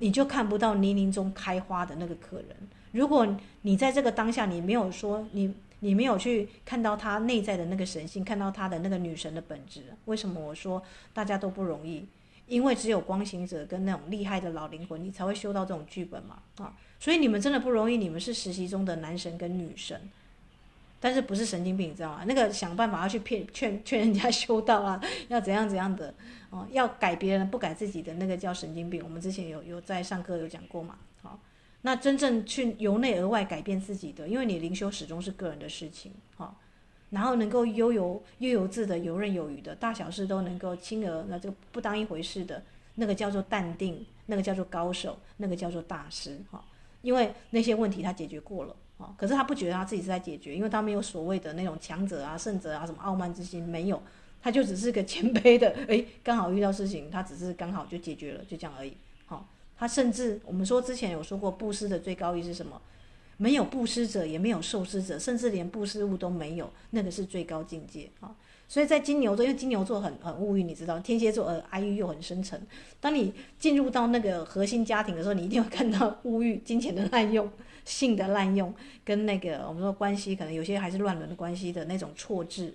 [0.00, 2.48] 你就看不到泥泞中开花的那个可人。
[2.92, 3.26] 如果
[3.62, 5.54] 你在这个当下，你没有说你。
[5.80, 9.84] 你没有去看到他内在的那个神性，看到他的那个女神的本质。
[10.06, 10.82] 为什么我说
[11.14, 12.04] 大家都不容易？
[12.48, 16.74] 因为只有光行者跟那种厉害的老灵魂，你才会修到这种剧本嘛啊！
[16.98, 20.00] 所以你们真的不容易，你们是实习中的男神跟女神，
[20.98, 22.24] 但是不是神经病，你知道吗？
[22.26, 26.12] 那个想办法要去骗劝 劝人家修道啊， 要怎样怎样的
[26.50, 29.02] 哦，要改别人不改自己的那个叫神经病。
[29.04, 31.38] 我们之前有有在上课有讲过嘛，好。
[31.82, 36.52] 那真正去由内而外改变自己的，因为你灵修始终是个人的事情，哈，
[37.10, 42.62] 然后能够悠游悠游自得、游刃有余的，大小事都能够轻而那这个不当一回事的，
[42.96, 46.64] 那个叫做淡定，那个叫做高手，那个叫做大师，哈，
[47.02, 54.02] 因为那些问题他解决过了，啊，可是他不觉得他自己是在解决，因为他没有所谓的那种强者啊、圣者啊、什么傲慢之心，没有，
[54.42, 58.92] 他就只是个谦卑的，诶，刚好遇到事情，他只是刚好就解决了，就这样而已，
[59.26, 59.48] 好。
[59.80, 62.82] 他甚至，我们说之前有说过，布施的最高义是什么？
[63.38, 68.36] 没有布施者，也没有受施者，甚至连布施物都没有，那个是最高境界啊！
[68.68, 72.60] 所以在金牛座，因为金牛座很很物欲，你知道，天蝎座呃哀欲又很深沉。
[73.00, 77.50] 当你进入到那个核心家庭的时候，你一定会看到 物欲、金钱的滥用、
[77.84, 78.74] 性的滥用，
[79.04, 82.74] 跟那个我们说关系可能有些还是乱伦的关系的那种错置。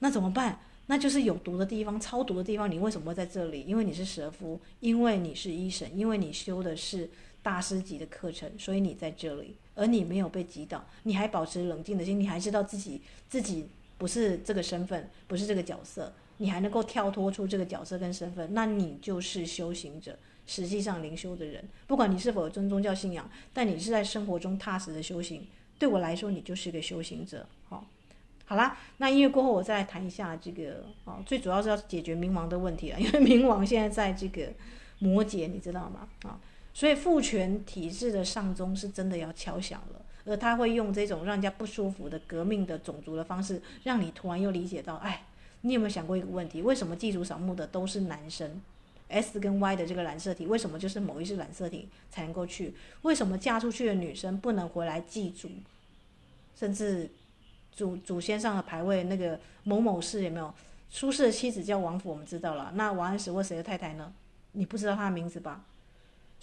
[0.00, 0.58] 那怎么办？
[0.86, 2.68] 那就是有毒的地方，超毒的地方。
[2.68, 3.64] 你为什么会在这里？
[3.68, 7.08] 因为你是蛇夫，因为你是医生，因为你修的是
[7.42, 9.56] 大师级的课程，所以你在这里。
[9.74, 13.66] 而你没有被击倒，你还保持冷静的心，你还知道自己自己
[13.96, 21.64] 不是这个身份，不是这个角色，你还能够跳脱出这个角色跟身份，那你就是修行者，实际上灵修的人。
[21.86, 25.46] 不管你是否有尊宗教信仰，但你是在生活中踏实的修行，
[25.78, 27.46] 对我来说，你就是个修行者。
[27.68, 27.86] 好。
[28.44, 34.52] 好啦，那音乐过后，我再来谈一下这个哦，最主要是要解决冥王的问题了，因为冥王现在在这个
[34.98, 36.06] 摩羯，你知道吗？
[36.24, 36.38] 啊，
[36.74, 45.26] 所以父权体制的上钟是真的要敲响了，而他会用这种让人家不舒服的革命的种族的方式，让你突然又理解到，哎，
[45.62, 46.62] 你有没有想过一个问题？
[46.62, 48.60] 为什么祭祖扫墓的都是男生
[49.08, 52.74] ？S 跟 Y 的这个染色体，为什么就是某一是染色体才能够去？
[53.02, 55.48] 为什么嫁出去的女生不能回来祭祖？
[56.54, 57.10] 甚至？
[57.74, 60.52] 祖祖先上的牌位，那个某某氏有没有？
[60.90, 62.70] 苏轼的妻子叫王府，我们知道了。
[62.74, 64.12] 那王安石或谁的太太呢？
[64.52, 65.64] 你不知道他的名字吧？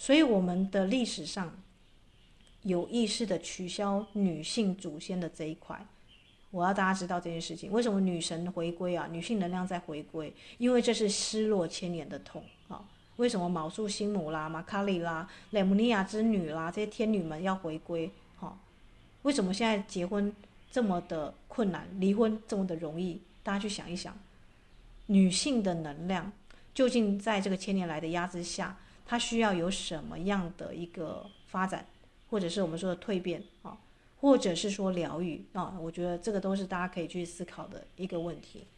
[0.00, 1.54] 所以我们的历史上
[2.62, 5.78] 有意识的取消女性祖先的这一块，
[6.50, 7.70] 我要大家知道这件事情。
[7.70, 9.06] 为什么女神回归啊？
[9.12, 12.82] 女性能量在回归，因为这是失落千年的痛啊！
[13.16, 18.10] 为什么卯宿辛母啦、马卡里啦、雷姆尼亚之女啦这些天女们要回归？
[18.38, 18.58] 哈，
[19.20, 20.34] 为什么现在结婚？
[20.72, 24.16] 这么的困难，离婚这么的容易，大家去想一想，
[25.06, 26.32] 女性的能量
[26.72, 28.78] 究竟在这个千年来的压制下，
[29.10, 31.84] 它需要有什么样的一个发展，
[32.28, 33.76] 或者是我们说的蜕变啊，
[34.20, 35.76] 或者是说疗愈啊？
[35.80, 38.68] 我觉得这个都是大家可以去思考的一个问题。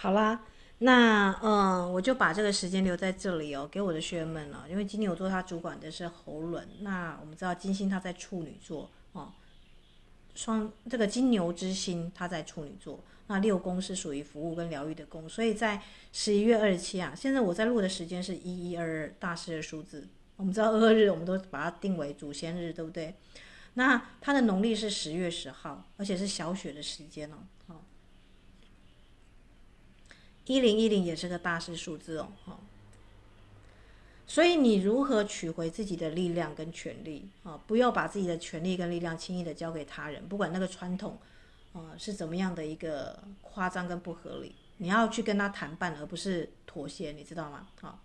[0.00, 0.44] 好啦，
[0.78, 4.64] 那嗯，我就把这个时间留在这里哦，给我的学员们了。
[4.70, 9.32] 因为金牛座它主管的是喉轮，那我们知道金星它在处女座哦，
[10.36, 13.00] 双这个金牛之星，它在处女座。
[13.26, 15.82] 那六宫是属于服务跟疗愈的宫，所以在
[16.12, 20.06] 十一月二十七啊，现在我在录的时间是一一二二大师的数字。
[20.36, 23.16] 我们知道二日，我们都把它定为祖先日，对不对？
[23.74, 27.38] 那它的农历是十月十号，而且是小雪的时间哦。
[27.66, 27.84] 好，
[30.48, 32.32] 一零一零也是个大师数字哦。
[32.44, 32.60] 好，
[34.26, 37.60] 所以你如何取回自己的力量跟权力啊？
[37.68, 41.16] 不要把自己的权力跟力量轻易的交给他人，不管那个传统。
[41.74, 44.54] 啊，是怎么样的一个夸张跟不合理？
[44.78, 47.68] 你要去跟他谈判，而不是妥协，你知道吗？
[47.78, 48.02] 好，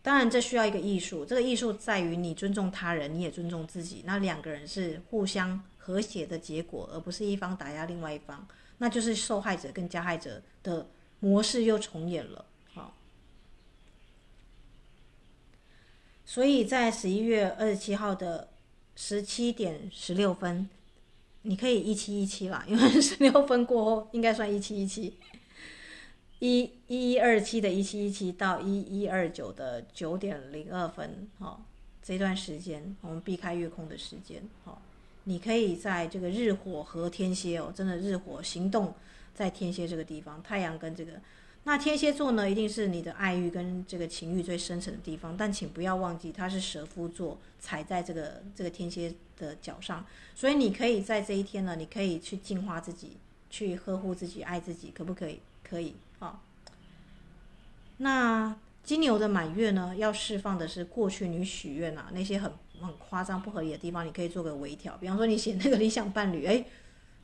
[0.00, 8.46] 当然这需要一个艺术，这个艺术在于你尊重他人，你也尊重自己，那两个人是互相和谐的结果，而不是一方打压另外一方，
[8.78, 10.88] 那就是受害者跟加害者的
[11.20, 12.44] 模式又重演了。
[12.72, 12.94] 好，
[16.24, 18.48] 所以在十一月二十七号的。
[19.00, 20.68] 十七点十六分，
[21.42, 25.16] 你可以一七一七啦，因为 十六分过后应该算一七一七，
[26.40, 31.64] 一一一二七的一七一七到一一二九的九点零二分，好，
[32.02, 34.82] 这段时间我们避开月空的时间，好，
[35.28, 38.94] 你可以在这个日火和天蝎哦，真的日火行动
[39.34, 41.12] 在天蝎这个地方，太阳跟这个。
[41.64, 53.18] 那天蝎座呢，一定是你的爱欲跟这个情欲最深沉的地方，但请不要忘记，它是蛇夫座踩在这个这个天蝎的脚上，所以你可以在这一天呢，你可以去净化自己，
[53.50, 55.40] 去呵护自己，爱自己，可不可以？
[55.62, 56.40] 可以啊。
[57.98, 62.50] 那金牛的满月呢，要释放的是过去你许愿啊那些很
[62.86, 66.64] 很夸张不合理的地方，你可以做个微调，比方说你写那个理想伴侣，哎，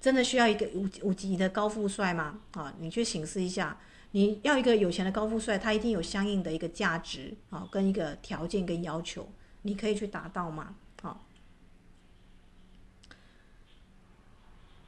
[0.00, 2.40] 真的需要一个五五级的高富帅吗？
[2.52, 3.78] 啊，你去省思一下。
[4.16, 9.28] 你要一个有钱的高富帅，他一定有相应的一个价值啊，跟一个条件跟要求，
[9.62, 10.76] 你可以去达到吗？
[11.02, 11.26] 好，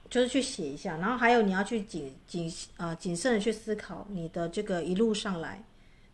[0.08, 5.64] 就是去写一下，然后还有你要去谨谨呃谨慎的去思考你的这个一路上来。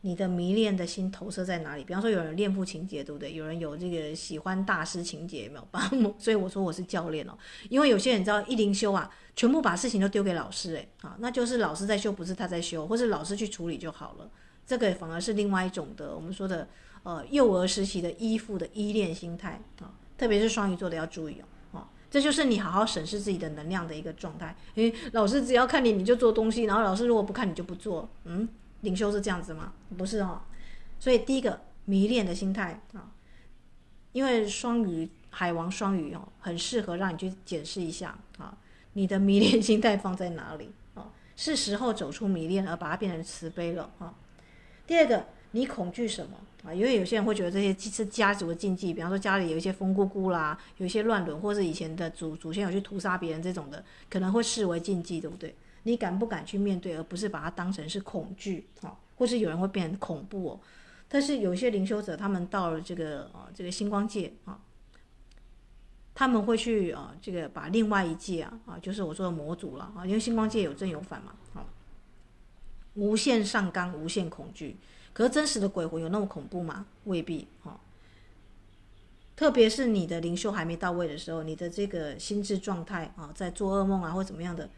[0.05, 1.85] 你的迷恋的心投射在哪里？
[1.85, 3.33] 比方说，有人恋父情结，对不对？
[3.35, 6.15] 有人有这个喜欢大师情结，有没有？
[6.19, 7.39] 所以我说我是教练哦，
[7.69, 14.29] 因为有些人知道一灵修啊，全部把事情都丢给老师，哎，啊，那就是老师在修，不是他在修，或是老师去处理就好了。
[14.67, 16.67] 这个反而是另外一种的，我们说的
[17.05, 21.37] 呃幼儿时期的依附的依恋心态啊，特别是双鱼座的要注意
[21.71, 24.57] 哦，这就是你好好审视自己的能量的一个状态。
[24.75, 28.49] 因为老师只要看你，你就做东西，然后老师如果不看你就不做，嗯。
[28.83, 29.73] 领袖是这样子吗？
[29.99, 30.43] 不是哦，
[31.01, 33.11] 所以第一个迷恋的心态啊，
[34.13, 38.57] 因为双鱼海王双鱼哦，很适合让你去检视一下啊，
[38.93, 41.11] 你的迷恋心态放在哪里啊？
[41.35, 44.15] 是时候走出迷恋，而把它变成慈悲了啊。
[44.87, 46.75] 第二个，你恐惧什么啊？
[46.75, 55.55] 因为有些人会觉得这些是家族的禁忌，比方说家里有一些风姑姑啦，有一些乱伦，或是以前的祖祖先有去屠杀别人这种的，可能会视为禁忌，对不对？
[55.85, 60.61] 你敢不敢去面对，而不是把它当成是恐惧啊，或是有人会变成恐怖哦。
[61.09, 64.59] 但是有些灵修者，他们到了这个啊这个星光界啊，
[66.15, 71.67] 他们会去啊这个把另外一界啊啊，就是我说的模组了啊，因为星光界有正有反嘛啊，
[72.95, 74.77] 无限上纲，无限恐惧。
[75.13, 76.87] 可是真实的鬼魂有那么恐怖吗？
[77.05, 77.79] 未必啊。
[79.35, 84.71] 特别是你的灵修还没到位的时候，你的这个心智状态啊，在做噩梦啊或怎么样的。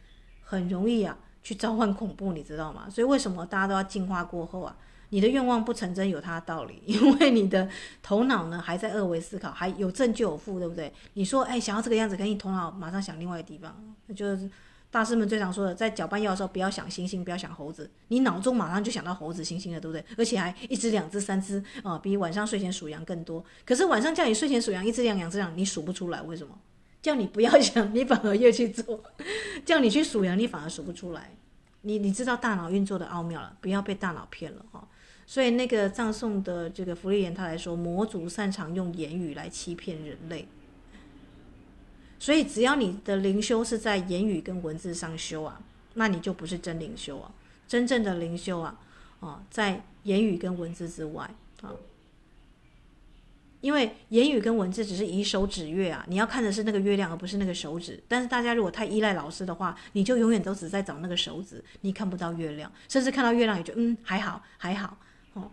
[0.45, 2.87] 很容易啊，去召唤恐怖，你知道吗？
[2.89, 4.77] 所以为什么大家都要进化过后啊？
[5.11, 7.69] 你的愿望不成真有它的道理， 因为你的
[8.03, 10.93] 头脑呢还在二维思考，还有正就有负，对不对？
[11.13, 14.51] 你说哎，想要这个样子，可你头脑马上想另外一个地方，那就是
[14.91, 20.05] 大师们最常说的，在搅拌药的时候不要想星星，不要想猴子，你脑中马上就想到猴子、星星了，对不对？
[20.19, 23.45] 而且还一只、两只、三只啊，比晚上睡前数羊更多。
[23.65, 26.59] 可是晚上叫你睡前数羊，一只羊、两只羊，你数不出来，为什么？
[27.05, 28.99] 叫你不要想，你反而越去做；
[29.63, 31.37] 叫你去数羊，你反而数不出来。
[31.83, 34.89] 你你知道大脑运作的奥妙了，不要被大脑骗了哈。
[35.27, 40.49] 所以那个葬送的这个芙莉莲他来说，魔族擅长用言语来欺骗人类。
[42.19, 45.61] 所以只要你的灵修是在言语跟文字上修啊，
[45.93, 47.31] 那你就不是真灵修啊。
[47.69, 48.81] 真正的灵修啊，
[49.21, 51.29] 啊，在言语跟文字之外
[51.61, 51.71] 啊。
[53.65, 57.99] 因为言语跟文字只是以手指月啊，你要看的是那个月亮，而不是那个手指。
[58.07, 64.99] 但是大家如果太依赖老师的话，你就永远都只在找那个手指，你看不到月亮，甚至看到月亮也就嗯还好还好
[65.33, 65.51] 哦。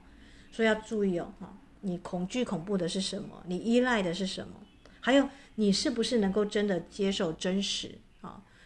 [0.51, 3.41] 所以要注意哦，哈，你恐惧恐怖的是什么？
[3.47, 4.55] 你依赖的是什么？
[4.99, 7.97] 还有你是不是能够真的接受真实？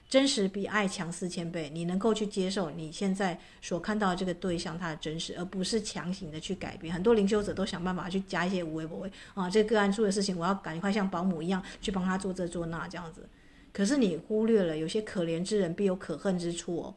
[0.07, 6.93] 真实比爱强四千倍，你能够去接受你现在所看到的这个对象他的真实，而不是强行的去改变。
[6.93, 13.27] 很多灵修者都想办法去加一些无为不为啊，这个案出的事情，我要赶快像保姆一样去帮他做这做那这样子。
[13.73, 16.95] 可是你忽略了有些可怜之人必有可恨之处哦，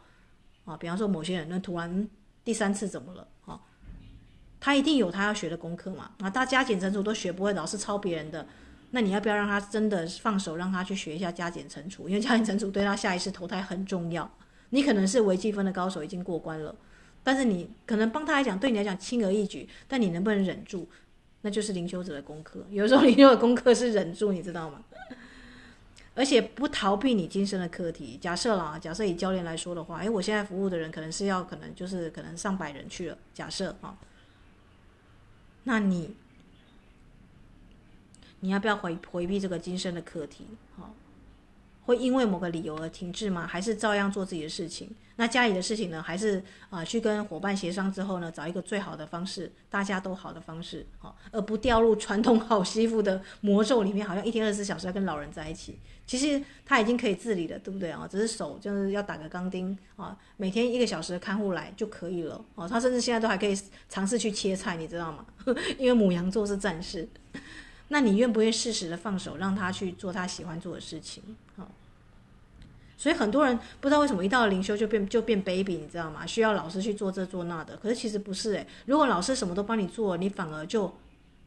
[0.66, 2.09] 啊，比方说某些人那突然
[2.44, 3.59] 第三次怎么了啊？
[4.61, 8.46] 他一定有他要学的功课嘛啊，大家加减乘除都学不会，老是抄别人的。
[8.91, 12.09] 那你要不要让他真的放手，让他去学一下加减乘除？
[12.09, 14.30] 因为加减乘除对他下一次投胎很重要。
[14.70, 16.74] 你可能是微积分的高手，已经过关了，
[17.22, 20.89] 但是你可能帮他来讲，对你来讲轻而易举，但你能不能忍住，
[21.43, 22.64] 那就是灵修者的功课。
[22.70, 24.82] 有时候灵修的功课是忍住，你知道吗？
[26.14, 28.18] 而且不逃避你今生的课题。
[28.20, 33.18] 假设啦，假设以教练来说的话，诶，我现在服务的人可能是要，可能就是可能上百人去了。
[33.32, 33.97] 假设啊，
[35.64, 36.16] 那你。
[38.41, 40.47] 你要不要回回避这个今生的课题？
[40.76, 40.95] 好，
[41.84, 43.47] 会因为某个理由而停滞吗？
[43.47, 44.91] 还是照样做自己的事情？
[45.16, 46.01] 那家里的事情呢？
[46.01, 55.76] 还是啊，去跟伙伴协商之后呢，找一个最好的方式，大家都好的方式，好，而不掉入传统好媳妇的魔咒里面，好像一天二十四小时要跟老人在一起。
[56.07, 58.07] 其实他已经可以自理了，对不对啊？
[58.09, 62.41] 只是手就是要打个钢钉啊，每天一个小时的看护来就可以了。
[62.55, 63.59] 哦，他甚至现在都还可以
[63.89, 65.26] 尝试去切菜，你知道吗？
[65.76, 67.09] 因为母羊座是战士。
[67.89, 71.22] 那你愿不愿意适时的放手，让他去做他喜欢做的事情？
[71.57, 71.70] 好，
[72.99, 76.26] 所以很多人不知道为什么一到了灵修就变就变 baby，你知道吗？
[76.26, 77.76] 需要老师去做这做那的。
[77.78, 80.93] 可是其实不是诶，如果老师什么都帮你做，你反而就，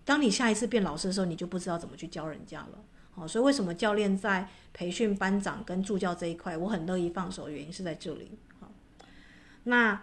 [0.03, 2.83] 当你下一次变老师的时候，你就不知道怎么去教人家了。
[3.13, 8.31] 好，所以为什么教练在培训班长跟助教这一块，我很乐意放手原因是在这里。
[8.59, 8.71] 好，
[9.65, 10.01] 那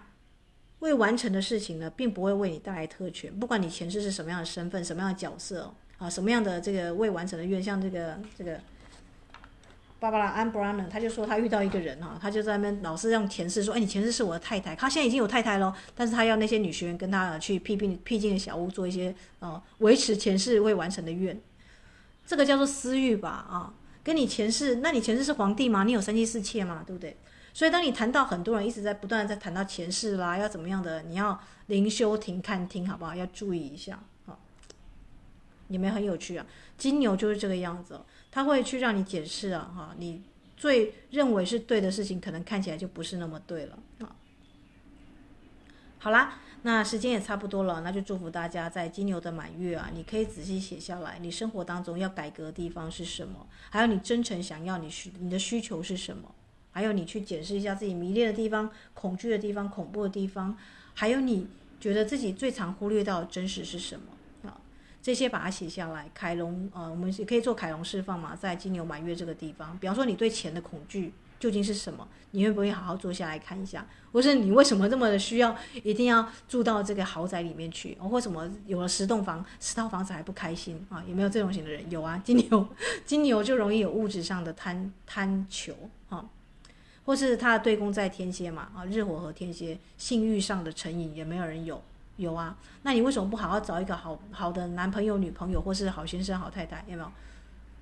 [0.79, 5.75] 未完成的事情呢，并不会为你带来特权，不管你前世是什么样的身份，什么样的角色。
[5.99, 8.61] 啊，什么样的这个未完成的愿，像这个这个
[10.01, 10.87] 芭芭拉安布拉呢？
[10.89, 21.41] 他就说他遇到一个人哈，他就在那边老是用前世说，哎，你前世是我的太太，他现在已经有太太喽，但是他要那些女学员跟他去僻静僻静的小屋做一些呃维持前世未完成的愿，
[22.25, 23.75] 这个叫做私欲吧啊，
[24.05, 25.83] 跟你前世，那你前世是皇帝吗？
[25.83, 26.85] 你有三妻四妾吗？
[26.87, 27.17] 对不对？
[27.53, 33.17] 所以当你谈到很多人一直在不断的在谈到前世啦，要怎么样的，你要灵修停看听好不好？
[33.17, 33.99] 要注意一下。
[35.69, 36.45] 你们很有趣啊，
[36.77, 38.01] 金牛就是这个样子，
[38.31, 40.23] 他会去让你解释啊，哈，你
[40.57, 44.17] 最认为是对的事情，可能看起来就不是那么对了啊。
[45.99, 56.35] 好啦，那时间也差不多了，那就祝福大家在金牛的满月啊，你可以仔细写下来，你生活当中要改革的地方是什么，还有你真诚想要你需你的需求是什么，
[56.71, 60.57] 还有你去检视一下自己迷恋的地方、恐惧的地方、恐怖的地方，
[60.95, 61.49] 还有你
[61.81, 64.07] 觉得自己最常忽略到的真实是什么。
[65.03, 72.07] 这些把它写下来，凯龙，呃，我们也可以做凯龙释放嘛，在金牛满月这个地方，比方说你对钱的恐惧究竟是什么？
[72.33, 73.87] 你会不会好好坐下来看一下？
[74.13, 77.95] 或是你为什么这么的需要一定要住到这个豪宅里面去？
[77.97, 81.03] 或什么有了十栋房、十套房子还不开心啊？
[81.09, 81.91] 有没有这种型的人？
[81.91, 82.69] 有啊， 金牛，
[83.07, 85.75] 金牛就容易有物质上的贪贪求
[86.11, 86.29] 啊，
[87.07, 91.83] 或是他的对宫在天蝎嘛啊，日火和天蝎，性欲上的成瘾也没有人有。
[92.19, 96.85] 有啊，那你为什么不好好找一个好好的男朋友、女朋友，或是好先生、好太太？
[96.89, 97.11] 有没有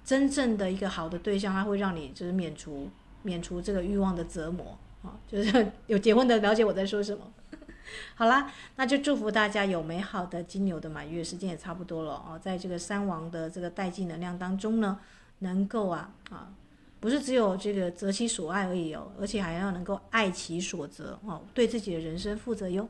[0.05, 2.89] 真正的一个好的对象，他会让你就是免除
[3.23, 5.19] 免除这个欲望的折磨啊？
[5.27, 7.25] 就是 有结婚的了解我在说什么。
[8.15, 14.99] 好啦，那就祝福大家有美好的金牛的满月，时间也差不多了啊，在这个三王的这个带进能量当中呢，
[15.39, 16.53] 能够啊啊，
[17.01, 22.87] 不是只有这个择其所爱而已哦，而且还要能够爱其所择哦，对自己的人生负责哟。